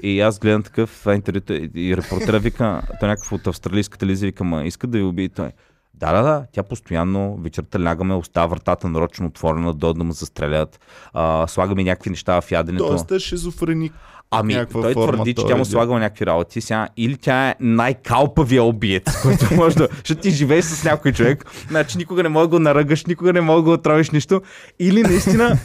[0.03, 4.45] и аз гледам такъв това интервюто и репортера вика, той някакъв от австралийска телевизия вика,
[4.45, 5.51] ма иска да ви убие той.
[5.95, 10.81] Да, да, да, тя постоянно вечерта лягаме, остава вратата нарочно отворена, до да му застрелят,
[11.13, 12.87] а, слагаме някакви неща в яденето.
[12.87, 13.93] Тоест е шизофреник.
[14.31, 16.61] Ами, той форма, твърди, че тя му е слагала някакви работи.
[16.61, 19.89] Сега, или тя е най-калпавия убиец, който може да...
[19.93, 23.41] Защото ти живееш с някой човек, значи никога не мога да го наръгаш, никога не
[23.41, 24.43] мога да го отравиш нищо.
[24.79, 25.59] Или наистина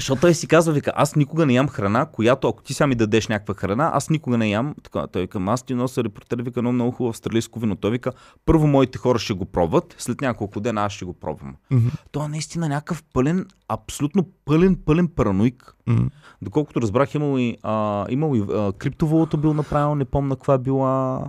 [0.00, 2.94] защото той си казва, вика, аз никога не ям храна, която ако ти сега ми
[2.94, 4.74] дадеш някаква храна, аз никога не ям.
[4.82, 7.76] Така, той вика, аз ти нося репортер, вика, много, много хубаво австралийско вино.
[7.76, 8.12] Той вика,
[8.46, 11.56] първо моите хора ще го пробват, след няколко дена аз ще го пробвам.
[11.72, 11.92] Mm-hmm.
[12.12, 15.74] Той е наистина някакъв пълен, абсолютно пълен, пълен параноик.
[15.88, 16.10] Mm-hmm.
[16.42, 21.24] Доколкото разбрах, имал и, а, имал и а, криптовалута бил направил, не помна каква била.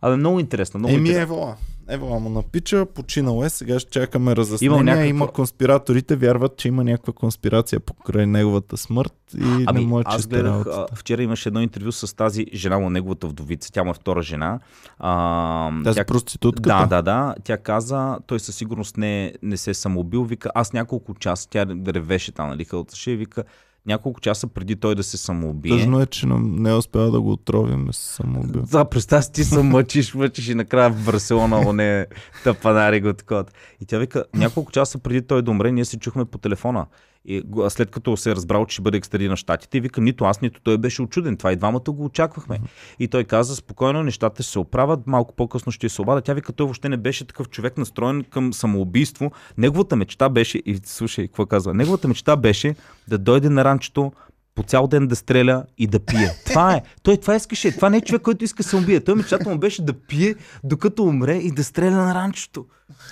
[0.00, 0.78] Абе, много интересно.
[0.78, 1.56] Много Еми, интересно.
[1.88, 4.74] Ево, Ево, му напича, починал е, сега ще чакаме разяснения.
[4.74, 5.06] Има, някаква...
[5.06, 10.02] има конспираторите, вярват, че има някаква конспирация покрай неговата смърт и ами, не му е
[10.06, 10.96] аз гледах, работата.
[10.96, 14.58] вчера имаше едно интервю с тази жена на неговата вдовица, тя му е втора жена.
[14.98, 16.04] А, тази тя...
[16.04, 16.68] проститутката?
[16.68, 17.34] Да, да, да.
[17.44, 21.66] Тя каза, той със сигурност не, не се е самоубил, вика, аз няколко часа, тя
[21.86, 23.44] ревеше там, нали, хълташе, вика,
[23.86, 25.72] няколко часа преди той да се самоубие.
[25.72, 28.62] Тъжно е, че не е успял да го отровим се самоубил.
[28.62, 32.06] Да, представя си, ти се мъчиш, мъчиш и накрая в Барселона, не
[32.44, 33.44] тъпанари го такова.
[33.80, 36.86] И тя вика, няколко часа преди той да умре, ние се чухме по телефона.
[37.28, 40.40] И след като се е разбрал, че ще бъде екстрадиран на щатите, вика, нито аз,
[40.40, 41.36] нито той беше очуден.
[41.36, 42.60] Това и двамата го очаквахме.
[42.98, 46.20] И той каза, спокойно, нещата ще се оправят, малко по-късно ще се обада.
[46.20, 49.32] Тя вика, той въобще не беше такъв човек настроен към самоубийство.
[49.58, 52.74] Неговата мечта беше, и слушай, какво казва, неговата мечта беше
[53.08, 54.12] да дойде на ранчето,
[54.54, 56.30] по цял ден да стреля и да пие.
[56.46, 56.82] Това е.
[57.02, 57.76] Той това искаше.
[57.76, 59.00] Това не е човек, който иска да се убие.
[59.00, 62.66] Той мечтата му беше да пие, докато умре и да стреля на ранчето.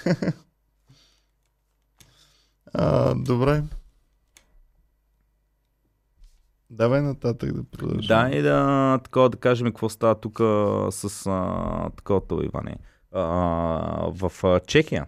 [2.77, 3.63] А, добре.
[6.75, 8.09] Давай нататък да продължим.
[8.09, 10.39] Да, и да, такова да кажем какво става тук
[10.91, 12.77] с а, такова Иване.
[13.13, 13.23] А,
[14.11, 15.07] в а, Чехия.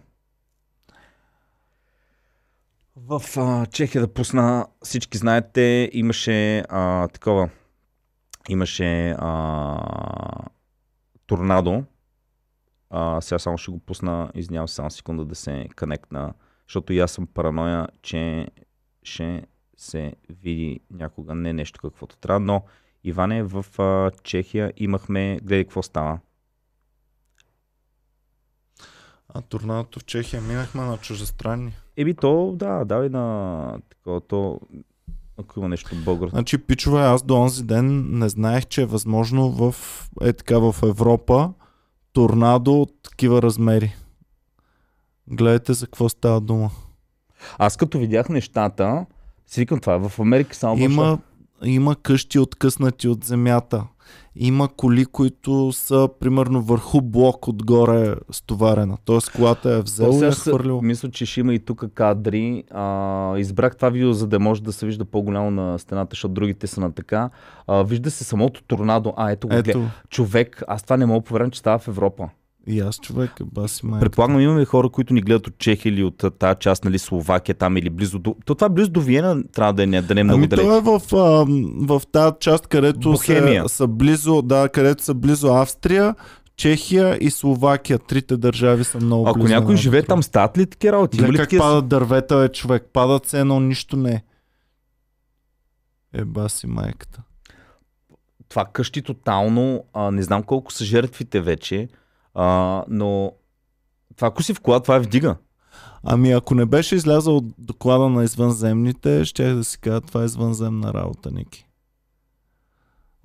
[2.95, 7.49] В а, Чехия да пусна, всички знаете, имаше а, такова,
[8.49, 10.45] имаше а,
[11.27, 11.83] торнадо
[12.89, 16.33] А, сега само ще го пусна, извинявам се, само секунда да се конектна,
[16.67, 18.47] защото и аз съм параноя, че
[19.03, 19.43] ще
[19.77, 22.63] се види някога не нещо каквото трябва, но
[23.03, 26.19] Иване, в а, Чехия имахме, гледай какво става.
[29.29, 31.73] А торнадото в Чехия минахме на чужестранни.
[31.97, 34.59] Еби то, да, давай на такова, то,
[35.37, 36.35] ако има нещо българско.
[36.35, 39.75] Значи, пичове, аз до онзи ден не знаех, че е възможно в,
[40.21, 41.53] е така в Европа
[42.13, 43.95] торнадо от такива размери.
[45.27, 46.71] Гледайте за какво става дума.
[47.57, 49.05] Аз като видях нещата,
[49.47, 51.17] си викам това, е в Америка само Има,
[51.63, 53.83] има къщи откъснати от земята.
[54.35, 58.97] Има коли, които са примерно върху блок отгоре стоварена.
[59.05, 60.81] Тоест колата е взела и е ще се- хвърлил.
[60.81, 62.63] Мисля, че ще има и тук кадри.
[62.71, 66.67] А, избрах това видео, за да може да се вижда по-голямо на стената, защото другите
[66.67, 67.29] са на така.
[67.67, 69.13] А, вижда се самото торнадо.
[69.17, 69.55] А, ето го.
[69.55, 72.29] Ето, Човек, аз това не мога повярвам, че става в Европа.
[72.67, 73.99] И аз човек, баси майка.
[74.05, 77.77] Предполагам, имаме хора, които ни гледат от Чехия или от тази част, нали, Словакия там
[77.77, 78.35] или близо до...
[78.45, 80.65] То това близо до Виена трябва да е, не- да не е много Ами далеч.
[80.65, 81.45] то е в, а,
[81.87, 86.15] в тази част, където са, са близо, да, където са близо Австрия,
[86.55, 87.99] Чехия и Словакия.
[87.99, 89.47] Трите държави са много Ако близо.
[89.53, 91.21] някой една до живее там, стават ли такива работи?
[91.31, 92.89] Ли как падат дървета, бе, човек.
[92.93, 94.23] Падат се едно, нищо не е.
[96.13, 97.21] Е, баси майката.
[98.49, 101.87] това къщи тотално, а, не знам колко са жертвите вече,
[102.37, 103.31] а, но
[104.15, 105.35] това ако си в кола, това е вдига.
[106.03, 110.25] Ами ако не беше излязъл от доклада на извънземните, ще да си кажа, това е
[110.25, 111.67] извънземна работа, Ники.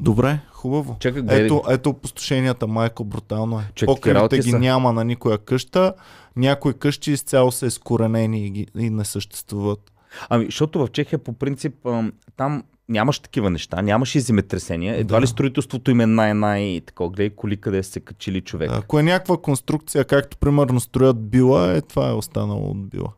[0.00, 0.96] Добре, хубаво.
[1.00, 1.44] Чакай, гледай.
[1.44, 3.70] Ето, ето опустошенията, майко, брутално е.
[3.74, 4.58] Чак, Покривите ги са.
[4.58, 5.94] няма на никоя къща,
[6.36, 9.92] някои къщи изцяло са изкоренени и, ги, и не съществуват.
[10.28, 14.96] Ами, защото в Чехия по принцип ам, там нямаш такива неща, нямаше земетресения.
[14.96, 15.22] Едва Да.
[15.22, 17.10] ли строителството им е най-най такова.
[17.10, 18.70] Гледай коли къде са се качили човек.
[18.70, 23.08] Да, Ако е някаква конструкция, както примерно строят била, е това е останало от била.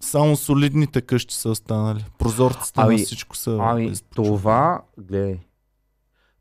[0.00, 2.04] Само солидните къщи са останали.
[2.18, 5.38] Прозорците Ами- на всичко са Ами, това, гледай.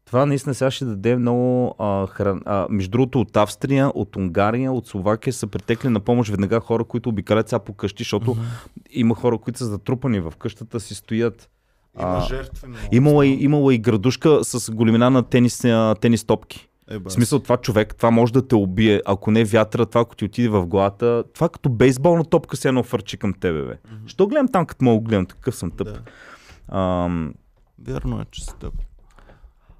[0.06, 2.42] Това наистина сега ще даде много а, хран...
[2.46, 6.84] а, Между другото от Австрия, от Унгария, от Словакия са притекли на помощ веднага хора,
[6.84, 8.42] които обикалят сега по къщи, защото Мгм.
[8.92, 11.50] има хора, които са затрупани в къщата си, стоят.
[12.02, 12.68] Има жертви.
[12.92, 15.62] Имала, и, имала и градушка с големина на тенис,
[16.02, 16.70] тенис топки.
[16.90, 19.02] Е, В смисъл това човек, това може да те убие.
[19.06, 22.84] Ако не вятъра, това ако ти отиде в главата, това като бейсболна топка се едно
[22.84, 23.78] фърчи към тебе, бе.
[23.86, 24.08] Мгм.
[24.08, 25.88] Що гледам там, като мога да гледам, такъв съм тъп.
[25.88, 26.00] Да.
[26.78, 27.34] Ам,
[27.88, 28.74] Вярно е, че си тъп.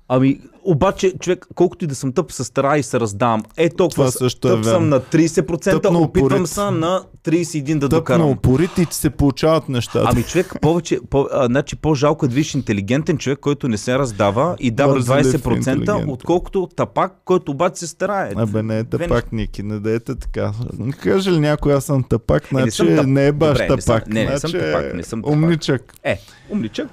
[0.08, 3.44] Ами, обаче, човек, колкото и да съм тъп, се стара и се раздавам.
[3.58, 4.86] Е, толкова също е тъп съм вярно.
[4.86, 6.48] на 30%, Тъп на опитвам упорит.
[6.48, 8.30] се на 31 да Тъп на докарам.
[8.30, 10.10] упорите и ти се получават нещата.
[10.12, 14.00] Ами човек, повече, по, а, значи по-жалко е да видиш интелигентен човек, който не се
[14.00, 16.10] раздава и дава Мързелив 20%, интелигентен.
[16.10, 18.32] отколкото тапак, който обаче се старае.
[18.36, 20.52] Абе, не е Две тъпак, Ники, не дайте така.
[21.00, 23.82] Каже ли някой, аз съм тъпак, не значи съм тъп- не е баш Добре, не
[23.82, 25.34] съм- не, не съм значи тъпак, е не съм тъпак.
[25.34, 25.94] Умничък.
[26.04, 26.88] Е, умничък,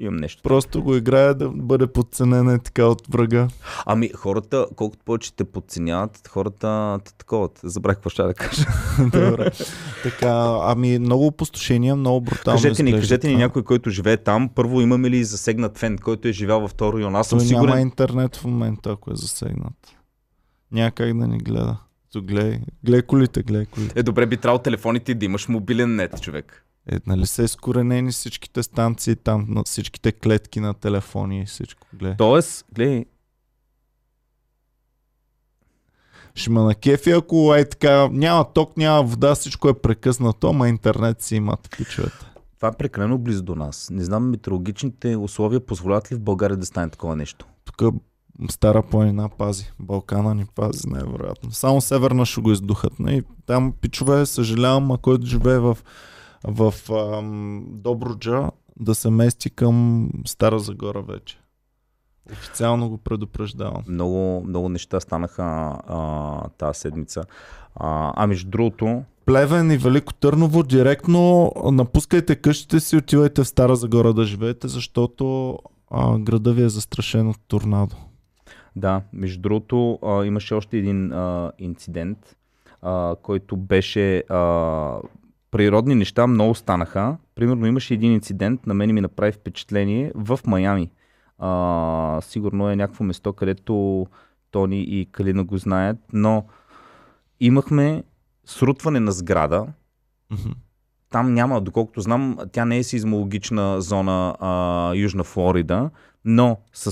[0.00, 0.42] имам нещо.
[0.42, 3.48] Просто го играе да бъде подценен е така от врага.
[3.86, 7.60] Ами хората, колкото повече те подценяват, хората те таковат.
[7.62, 8.66] Забравих какво ще да кажа.
[8.98, 9.50] Добре.
[10.02, 14.48] Така, ами много опустошения, много брутално кажете ни, кажете ни някой, който живее там.
[14.54, 17.16] Първо имаме ли засегнат фен, който е живял във второ район?
[17.16, 17.66] Аз съм Той сигурен.
[17.66, 19.96] няма интернет в момента, ако е засегнат.
[20.72, 21.76] Няма как да ни гледа.
[22.12, 24.00] То гледай, гледай колите, гледай колите.
[24.00, 26.66] Е, добре, би трябвало телефоните да имаш мобилен нет, човек.
[26.92, 31.86] Е, нали са изкоренени всичките станции там, на всичките клетки на телефони и всичко.
[31.94, 32.16] Гледай.
[32.16, 33.04] Тоест, гледай,
[36.34, 40.68] Ще ме на кефи, ако е така, няма ток, няма вода, всичко е прекъснато, ама
[40.68, 42.26] интернет си имат, пичовете.
[42.56, 43.88] това е прекалено близо до нас.
[43.90, 47.46] Не знам, метеорологичните условия позволяват ли в България да стане такова нещо.
[47.64, 47.94] Тук
[48.50, 51.52] Стара планина пази, Балкана ни пази, най-вероятно.
[51.52, 52.92] Само Северна ще го издухат.
[53.08, 55.78] И там, пичове, съжалявам, а който живее в,
[56.44, 61.38] в ам, Добруджа, да се мести към Стара Загора вече.
[62.32, 63.82] Официално го предупреждавам.
[63.88, 65.42] Много, много неща станаха
[65.86, 67.24] а, тази седмица.
[67.74, 73.76] А, а между другото, Плевен и Велико Търново директно напускайте къщите си, отивайте в Стара
[73.76, 75.58] Загора да живеете, защото
[75.90, 77.96] а, града ви е застрашен от торнадо.
[78.76, 82.36] Да, между другото, а, имаше още един а, инцидент,
[82.82, 84.98] а, който беше а,
[85.50, 87.16] природни неща, много станаха.
[87.34, 90.90] Примерно имаше един инцидент, на мен ми направи впечатление в Майами.
[91.38, 94.06] А, сигурно е някакво место, където
[94.50, 96.44] Тони и Калина го знаят, но
[97.40, 98.04] имахме
[98.44, 99.66] срутване на сграда,
[101.10, 105.90] там няма, доколкото знам, тя не е сизмологична зона а, Южна Флорида,
[106.24, 106.90] но с а,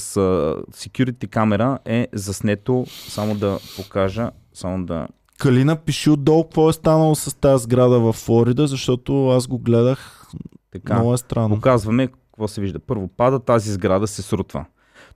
[0.73, 5.09] security камера е заснето, само да покажа, само да...
[5.39, 10.27] Калина, пиши отдолу какво е станало с тази сграда в Флорида, защото аз го гледах.
[10.71, 11.55] Така, Много е странно.
[11.55, 12.79] показваме какво се вижда.
[12.79, 14.65] Първо, пада тази сграда, се срутва.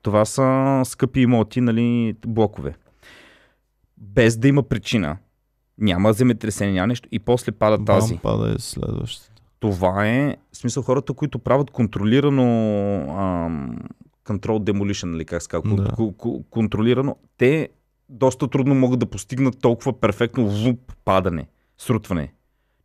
[0.03, 2.75] Това са скъпи имоти, нали, блокове.
[3.97, 5.17] Без да има причина.
[5.79, 7.09] Няма земетресение, няма нещо.
[7.13, 8.15] И после пада тази.
[8.15, 9.33] Бам, пада е следващата.
[9.61, 12.45] Това е, в смисъл хората, които правят контролирано
[13.19, 13.77] ам,
[14.27, 15.75] control demolition, нали, как Да.
[15.75, 15.97] да.
[16.51, 17.69] контролирано, те
[18.13, 21.47] доста трудно могат да постигнат толкова перфектно вуп падане,
[21.79, 22.33] срутване.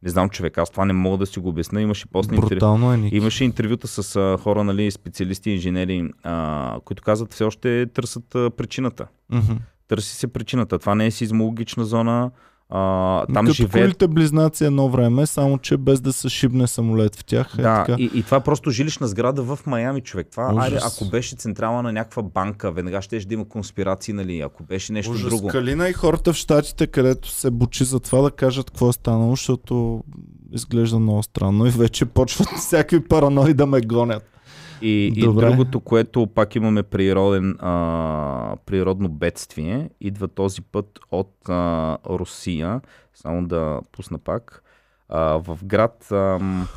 [0.03, 1.81] Не знам човек, аз това не мога да си го обясня.
[1.81, 2.93] Имаше после интервю.
[2.93, 3.17] Е, Ники.
[3.17, 8.49] Имаше интервюта с а, хора, нали, специалисти, инженери, а, които казват все още търсят а,
[8.49, 9.07] причината.
[9.29, 9.53] Мгм.
[9.87, 10.79] Търси се причината.
[10.79, 12.31] Това не е сизмологична зона.
[12.69, 17.15] А, там Като живеят колите близнаци едно време, само че без да се шибне самолет
[17.15, 17.55] в тях.
[17.57, 18.01] Е Да, така.
[18.01, 20.27] и, и това е просто жилищна сграда в Майами, човек.
[20.31, 24.41] Това, айде, ако беше централа на някаква банка, веднага ще да има конспирации, нали?
[24.41, 25.29] Ако беше нещо Ужас.
[25.29, 25.47] друго.
[25.47, 29.31] Калина и хората в щатите, където се бучи за това да кажат какво е станало,
[29.31, 30.03] защото
[30.51, 34.36] изглежда много странно и вече почват всякакви паранои да ме гонят.
[34.81, 41.97] И, и другото, което пак имаме природен, а, природно бедствие, идва този път от а,
[42.09, 42.81] Русия.
[43.13, 44.63] Само да пусна пак.
[45.09, 46.11] А, в град.
[46.11, 46.67] Ам,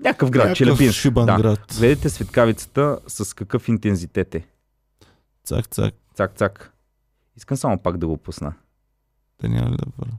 [0.00, 1.36] някакъв град, Някакъв шибан Да.
[1.36, 1.60] град.
[1.78, 4.46] Гледайте светкавицата с какъв интензитет е.
[5.44, 5.94] Цак, цак.
[6.14, 6.72] Цак, цак.
[7.36, 8.52] Искам само пак да го пусна.
[9.38, 10.12] Те няма ли да бъде?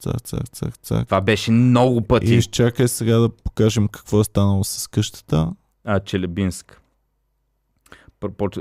[0.00, 1.04] Цак, цак, цак, цак.
[1.04, 2.34] Това беше много пъти.
[2.34, 5.52] И изчакай сега да покажем какво е станало с къщата.
[5.84, 6.80] А, Челебинск.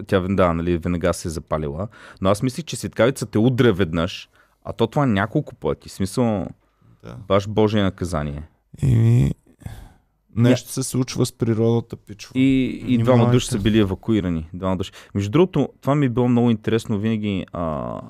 [0.07, 1.87] Тя, да, нали, веднага се е запалила.
[2.21, 4.29] Но аз мислих, че светкавица те удря веднъж,
[4.63, 5.89] а то това няколко пъти.
[5.89, 6.47] В смисъл,
[7.03, 7.15] Да.
[7.27, 8.43] баш Божие наказание.
[8.83, 9.31] И
[10.35, 12.31] нещо се случва с природата, пичо.
[12.35, 14.49] И, и двама души са били евакуирани.
[14.53, 14.91] Двама души.
[15.15, 17.45] Между другото, това ми е било много интересно винаги.
[17.53, 18.01] А...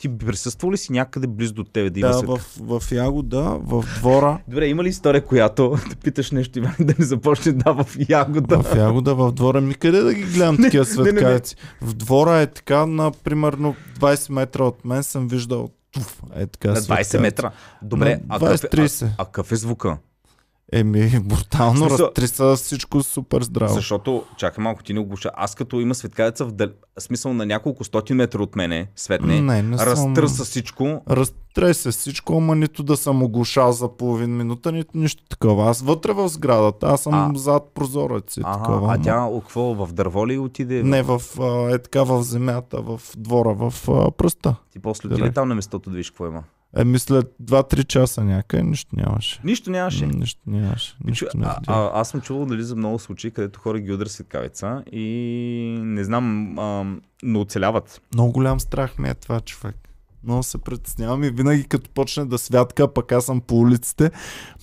[0.00, 2.36] Ти присъствал ли си някъде близо до тебе да има Да, светка?
[2.58, 4.38] в, в Ягода, в двора.
[4.48, 8.62] Добре, има ли история, която да питаш нещо Иван, да не започне да в ягода?
[8.62, 11.56] В Ягода, в двора ми къде да ги гледам Не, такива светкавици?
[11.82, 16.68] В двора е така, на примерно 20 метра от мен съм виждал туф, е така
[16.68, 17.20] На 20 светкавица.
[17.20, 17.50] метра.
[17.82, 19.08] Добре, На а, какъв е, а, 20-30.
[19.18, 19.96] а какъв е звука?
[20.72, 23.74] Еми, брутално, смисъл- разтриса всичко супер здраво.
[23.74, 25.30] Защото, чакай малко, ти не оглуша.
[25.34, 26.68] Аз като има светкавица в дал...
[26.98, 29.86] смисъл на няколко стотин метра от мене, светне, Не, не съм...
[29.86, 31.02] разтърса всичко.
[31.10, 35.70] Разтресе всичко, ама нито да съм оглушал за половин минута, нито нищо такова.
[35.70, 37.38] Аз вътре в сградата, аз съм А.
[37.38, 38.88] зад прозорец и Ага, такова.
[38.88, 40.82] а ама- тя какво, в дърво ли отиде?
[40.82, 44.56] Не в, а, е така в земята, в двора, в а, пръста.
[44.72, 45.32] Ти после отиде Добре.
[45.32, 46.42] там на местото да видиш какво има.
[46.76, 49.40] Е, мисля, 2-3 часа някъде, нищо нямаше.
[49.44, 50.06] Нищо нямаше.
[50.06, 50.92] М, Нищо нямаше.
[50.92, 53.92] Чу- Нищо не а, а, аз съм чувал нали, за много случаи, където хора ги
[53.92, 55.06] удрят светкавица и
[55.78, 56.84] не знам, а,
[57.22, 58.02] но оцеляват.
[58.14, 59.76] Много голям страх ми е това, човек.
[60.24, 64.10] Много се притеснявам и винаги като почне да святка, пък аз съм по улиците,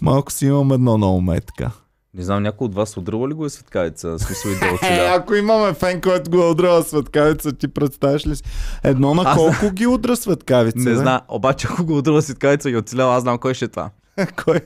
[0.01, 1.71] малко си имам едно на уме, така.
[2.18, 4.20] Не знам, някой от вас удръва ли го е светкавица?
[4.20, 8.36] Смисъл и да Е, ако имаме фен, който го е удрала светкавица, ти представяш ли
[8.36, 8.43] си?
[8.84, 10.80] Едно на Аз- колко ги удра светкавица?
[10.80, 10.95] Не бе?
[10.95, 13.89] знам, обаче ако го удръва светкавица и оцелява, аз знам кой ще е това.
[14.45, 14.59] Кой?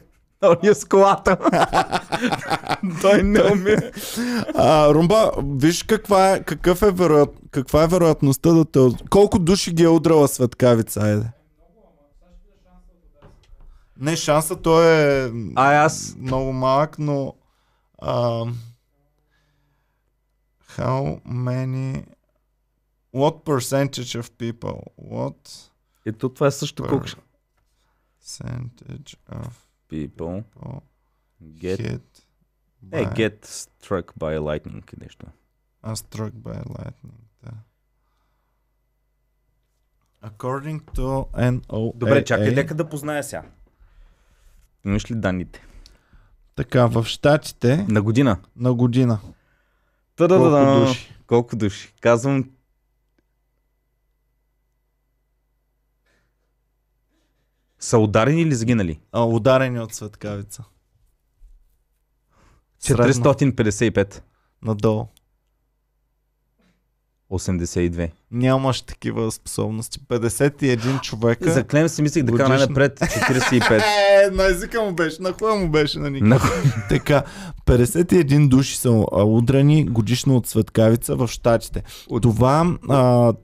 [0.46, 1.38] Ония с колата.
[3.02, 3.92] Той не умее.
[4.56, 8.80] А, Румба, виж каква е, какъв е вероят, каква е вероятността да те...
[9.10, 11.26] Колко души ги е удрала светкавица, айде?
[14.00, 17.34] Не, шанса той е А аз много малък, но...
[18.01, 18.45] А,
[20.79, 22.07] how many...
[23.15, 24.83] What percentage of people?
[24.99, 25.71] What
[26.07, 27.21] Ето това е също колко ще-
[28.23, 29.51] percentage of
[29.91, 30.81] people people
[31.43, 32.23] get, hit
[32.93, 35.27] е, by get struck by lightning и нещо.
[35.83, 37.21] are struck by lightning?
[37.43, 37.53] Да.
[40.29, 41.97] According to NOAA...
[41.97, 43.43] Добре, чакай, нека да позная сега.
[44.85, 45.67] Имаш ли данните?
[46.62, 48.38] Така, в Штатите На година.
[48.56, 49.20] на година.
[50.16, 50.66] Та-да-да-да.
[50.66, 51.16] Колко души?
[51.28, 51.94] Колко души?
[52.02, 52.50] Казвам
[57.80, 59.00] са ударени или загинали?
[59.12, 60.64] А, ударени от светкавица.
[62.80, 64.22] Средно, 455.
[64.62, 65.08] надолу.
[67.32, 68.10] 82.
[68.32, 70.00] Нямаш такива способности.
[70.02, 71.52] 51 човека.
[71.52, 73.72] За Клем си мислих да кажа най-напред 45.
[73.72, 76.24] Е, на езика му беше, на хуя му беше на Ники.
[76.24, 76.40] На-
[76.90, 77.24] Така,
[77.66, 81.84] 51 души са удрани годишно от светкавица в Штатите.
[82.22, 82.96] Това а,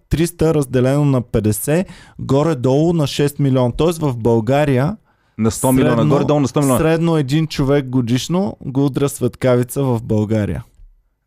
[0.10, 1.86] 300 разделено на 50,
[2.20, 3.72] горе-долу на 6 милиона.
[3.72, 4.98] Тоест в България
[5.38, 6.80] На 100 милиона, Средно- горе-долу на 100 милиона.
[6.80, 10.64] Средно един човек годишно го удря светкавица в България.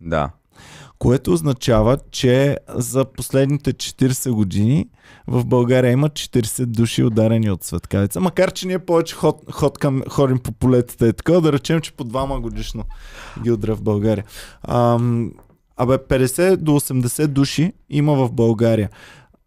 [0.01, 0.31] Да.
[1.01, 4.87] Което означава, че за последните 40 години
[5.27, 8.21] в България има 40 души ударени от светкавица.
[8.21, 11.93] Макар, че ние повече ход, ход към, ходим по полетата и така, да речем, че
[11.93, 12.85] по двама годишно
[13.43, 14.25] ги удря в България.
[14.69, 15.33] Ам,
[15.77, 18.91] абе, 50 до 80 души има в България.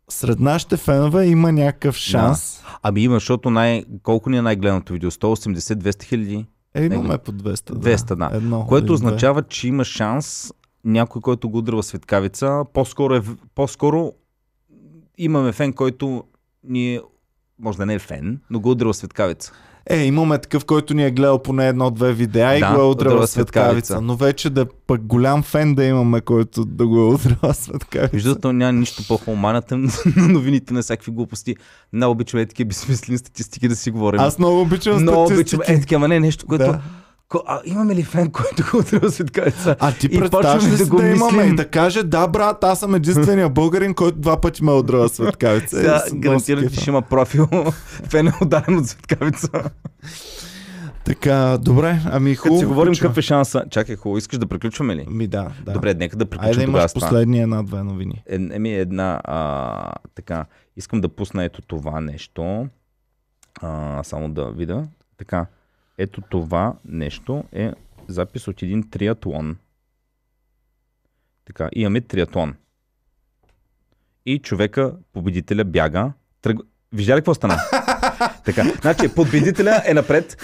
[0.10, 2.64] Сред нашите фенове има някакъв шанс.
[2.84, 3.84] Ами има, защото най...
[4.04, 5.12] колко ни е най-гледаното видео?
[5.12, 6.46] 180-200 хиляди?
[6.74, 7.56] Е, имаме по 200.
[7.56, 8.38] 200, да.
[8.38, 10.52] Едно, Което означава, че има шанс
[10.86, 13.22] някой, който го удрва светкавица, по-скоро, е,
[13.56, 14.12] по-скоро
[15.18, 16.24] имаме фен, който
[16.64, 17.02] ни е,
[17.60, 19.52] може да не е фен, но го удрва светкавица.
[19.90, 23.12] Е, имаме такъв, който ни е гледал поне едно-две видеа и Да, го е удрал
[23.12, 23.32] светкавица.
[23.34, 24.02] светкавица.
[24.02, 28.16] Но вече да пък голям фен да имаме, който да го е удрал светкавица.
[28.16, 29.90] Виждате, няма нищо по-хуманата на
[30.30, 31.56] новините на всякакви глупости.
[31.94, 34.20] Много обичаме е такива безсмислени статистики да си говорим.
[34.20, 35.56] Аз много обичам много статистики.
[35.56, 35.76] обичам.
[35.76, 36.66] Е, така, ама не нещо, което...
[36.66, 36.82] Да.
[37.46, 39.76] А, имаме ли фен, който го удрва светкавица?
[39.80, 42.96] А ти представяш ли да го да имаме и да каже, да брат, аз съм
[42.96, 45.78] единствения българин, който два пъти ме удрала светкавица.
[45.78, 47.48] Сега Е, гарантирам, че ще има профил
[48.10, 49.50] фен е ударен от светкавица.
[51.06, 52.60] Така, добре, ами Като хубаво.
[52.60, 53.64] си говорим какъв е шанса.
[53.70, 55.06] Чакай, хубаво, искаш да приключваме ли?
[55.10, 55.74] Ми да, да.
[55.74, 57.08] Добре, нека да приключим Айде да имаш с това.
[57.08, 58.24] последни една-две новини.
[58.26, 59.82] Е, еми една, а,
[60.16, 60.46] така,
[60.78, 62.68] искам да пусна ето това нещо.
[63.62, 64.84] А, само да видя.
[65.18, 65.46] Така,
[65.98, 67.72] ето това нещо е
[68.08, 69.58] запис от един триатлон.
[71.46, 72.56] Така, имаме триатлон.
[74.26, 76.14] И човека, победителя, бяга.
[76.42, 76.58] Тръг...
[76.92, 77.58] Вижда ли какво стана?
[78.46, 80.38] така, значи, победителя е напред,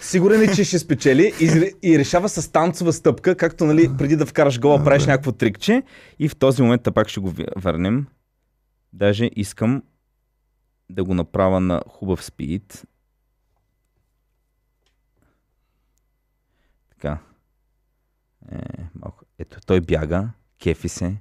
[0.00, 4.26] сигурен е, че ще спечели и, и решава с танцова стъпка, както нали, преди да
[4.26, 5.82] вкараш гола, правиш някакво трикче
[6.18, 8.06] и в този момент пак ще го върнем.
[8.92, 9.82] Даже искам
[10.90, 12.84] да го направя на хубав спид.
[17.00, 17.18] Така.
[18.52, 18.58] Е,
[18.94, 19.24] малко.
[19.38, 21.16] Ето, той бяга, кефи се.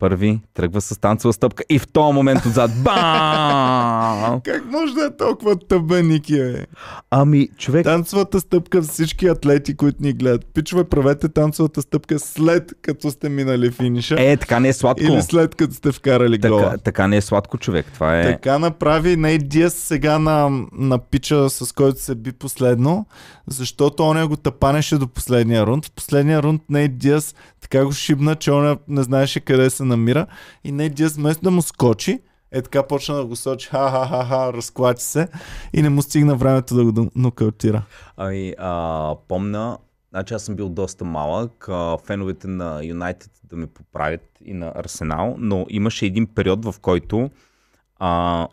[0.00, 4.40] Първи тръгва с танцова стъпка и в този момент отзад бам!
[4.44, 6.66] Как може да е толкова тъбен, Ники, бе?
[7.10, 10.46] Ами, човек, Танцовата стъпка всички атлети, които ни гледат.
[10.54, 14.16] Пичове, правете танцовата стъпка след като сте минали финиша.
[14.18, 15.04] е, така не е сладко.
[15.04, 16.62] Или след като сте вкарали гола.
[16.62, 17.86] Така, така не е сладко, човек.
[17.94, 18.22] Това е...
[18.22, 23.06] Така направи Нейт Диас сега на, на пича, с който се би последно,
[23.46, 25.86] защото оня го тъпанеше до последния рунд.
[25.86, 30.26] В последния рунд Нейт Диас така го шибна, че оня не знаеше къде се намира
[30.64, 32.20] и Нейт Диас вместо да му скочи,
[32.52, 35.28] е така почна да го сочи, ха-ха-ха-ха, разклачи се
[35.72, 37.82] и не му стигна времето да го нокаутира.
[38.16, 39.78] Ами, а, помна,
[40.10, 44.72] значи аз съм бил доста малък, а, феновете на Юнайтед да ме поправят и на
[44.76, 47.30] Арсенал, но имаше един период, в който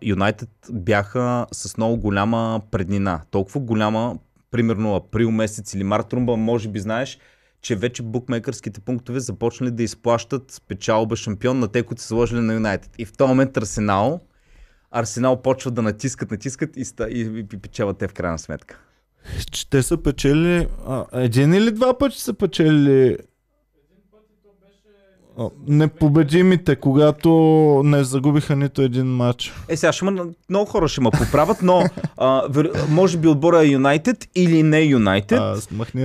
[0.01, 3.21] Юнайтед бяха с много голяма преднина.
[3.31, 4.17] Толкова голяма,
[4.51, 7.19] примерно април месец или март, Румба, може би знаеш,
[7.61, 12.53] че вече букмекърските пунктове започнали да изплащат печалба шампион на те, които са сложили на
[12.53, 12.91] Юнайтед.
[12.97, 14.19] И в този момент Арсенал,
[14.91, 18.79] Арсенал почва да натискат, натискат и, ста, и, и, и печелят те в крайна сметка.
[19.69, 23.17] Те са печели, а, един или два пъти са печели
[25.67, 27.29] непобедимите, когато
[27.85, 29.53] не загубиха нито един матч.
[29.69, 31.83] Е, сега ще има, много хора ще ме поправят, но
[32.17, 32.43] а,
[32.89, 35.39] може би отбора е Юнайтед или не Юнайтед.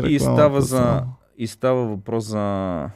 [0.05, 1.03] И става, за.
[1.39, 2.89] И става въпрос за...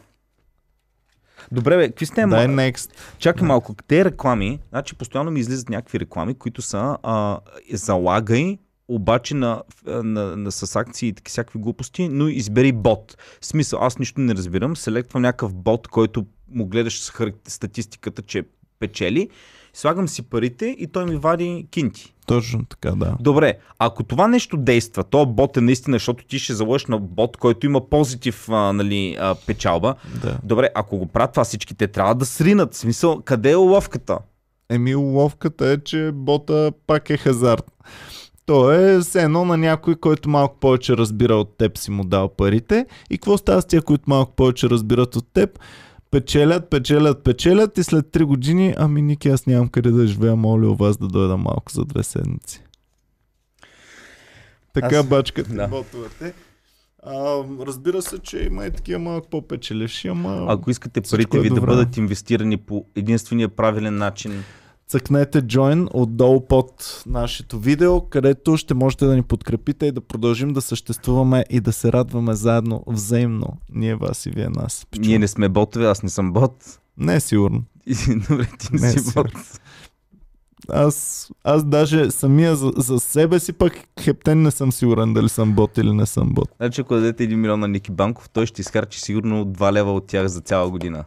[1.53, 2.27] Добре, бе, какви сте?
[2.27, 2.91] Дай next.
[3.19, 3.75] Чакай малко.
[3.87, 7.41] Те реклами, значи постоянно ми излизат някакви реклами, които са а,
[7.73, 8.59] залагай,
[8.89, 13.17] обаче на, на, на, с акции и всякакви глупости, но избери бот.
[13.41, 14.77] В смисъл, аз нищо не разбирам.
[14.77, 18.45] Селектвам някакъв бот, който му гледаш с статистиката, че
[18.79, 19.29] печели.
[19.77, 22.15] Слагам си парите и той ми вади кинти.
[22.27, 23.17] Точно така, да.
[23.21, 27.37] Добре, ако това нещо действа, то бот е наистина, защото ти ще заложиш на бот,
[27.37, 29.95] който има позитив а, нали, а, печалба.
[30.23, 30.39] да.
[30.43, 32.75] Добре, ако го правят това всички, те трябва да сринат.
[32.75, 34.19] В смисъл, къде е уловката?
[34.71, 37.73] Еми, уловката е, че бота пак е хазарт.
[38.47, 42.29] То е все едно на някой, който малко повече разбира от теб си му дал
[42.29, 42.87] парите.
[43.11, 45.59] И какво става с тия, които малко повече разбират от теб?
[46.11, 50.75] Печелят, печелят, печелят и след 3 години, ами Ники, аз нямам къде да живея, моля
[50.75, 52.63] вас да дойда малко за две седмици.
[54.73, 55.55] Така Аз- бачкат да.
[55.55, 55.69] да.
[55.69, 56.35] ботовете.
[57.03, 57.15] А,
[57.61, 61.55] разбира се, че има и такива малко по-печеливши, ама Ако искате парите е ви да
[61.55, 61.67] добре.
[61.67, 64.45] бъдат инвестирани по единствения правилен начин,
[64.89, 70.53] цъкнете join отдолу под нашето видео, където ще можете да ни подкрепите и да продължим
[70.53, 73.49] да съществуваме и да се радваме заедно взаимно.
[73.75, 74.87] Ние вас и вие нас.
[74.91, 75.09] Пичу.
[75.09, 76.81] ние не сме ботове, аз не съм бот.
[76.99, 77.65] Не е сигурно.
[78.29, 79.61] Добре, ти не Не, си бот.
[80.69, 85.53] Аз, аз даже самия за, за себе си пък хептен не съм сигурен дали съм
[85.53, 86.49] бот или не съм бот.
[86.57, 90.07] Значи ако дадете 1 милион на Ники Банков, той ще изхарчи сигурно 2 лева от
[90.07, 91.05] тях за цяла година.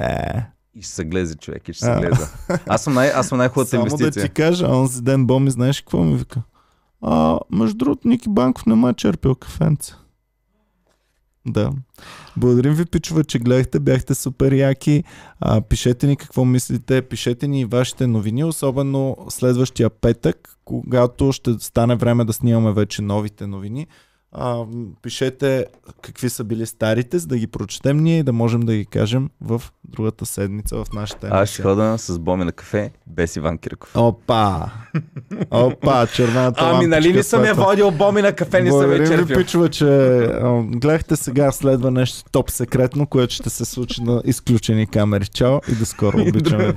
[0.00, 0.42] Е,
[0.78, 2.00] И ще се глезе човек, и ще се А.
[2.00, 2.26] глезе.
[2.66, 4.22] Аз съм, най- аз съм най-хубавата само да инвестиция.
[4.28, 6.42] ти кажа, онзи ден Боми, знаеш какво ми вика?
[7.02, 9.92] А, между другото, Ники Банков не ме е черпил кафенце.
[11.48, 11.72] Да.
[12.36, 13.80] Благодарим ви, пичове, че гледахте.
[13.80, 15.04] Бяхте супер яки.
[15.40, 17.02] А, пишете ни какво мислите.
[17.02, 23.46] Пишете ни вашите новини, особено следващия петък, когато ще стане време да снимаме вече новите
[23.46, 23.86] новини.
[24.38, 24.64] А,
[25.02, 25.66] пишете
[26.02, 29.30] какви са били старите, за да ги прочетем ние и да можем да ги кажем
[29.40, 31.42] в другата седмица в нашата емисия.
[31.42, 33.90] Аз ще хода с Боми на кафе без Иван Кирков.
[33.96, 34.70] Опа!
[35.50, 39.36] Опа, червената Ами нали не съм я водил Боми на кафе, не съм я черпил.
[39.36, 39.84] пичове, че
[40.66, 45.26] гледахте сега следва нещо топ секретно, което ще се случи на изключени камери.
[45.26, 46.20] Чао и до скоро.
[46.28, 46.74] Обичаме.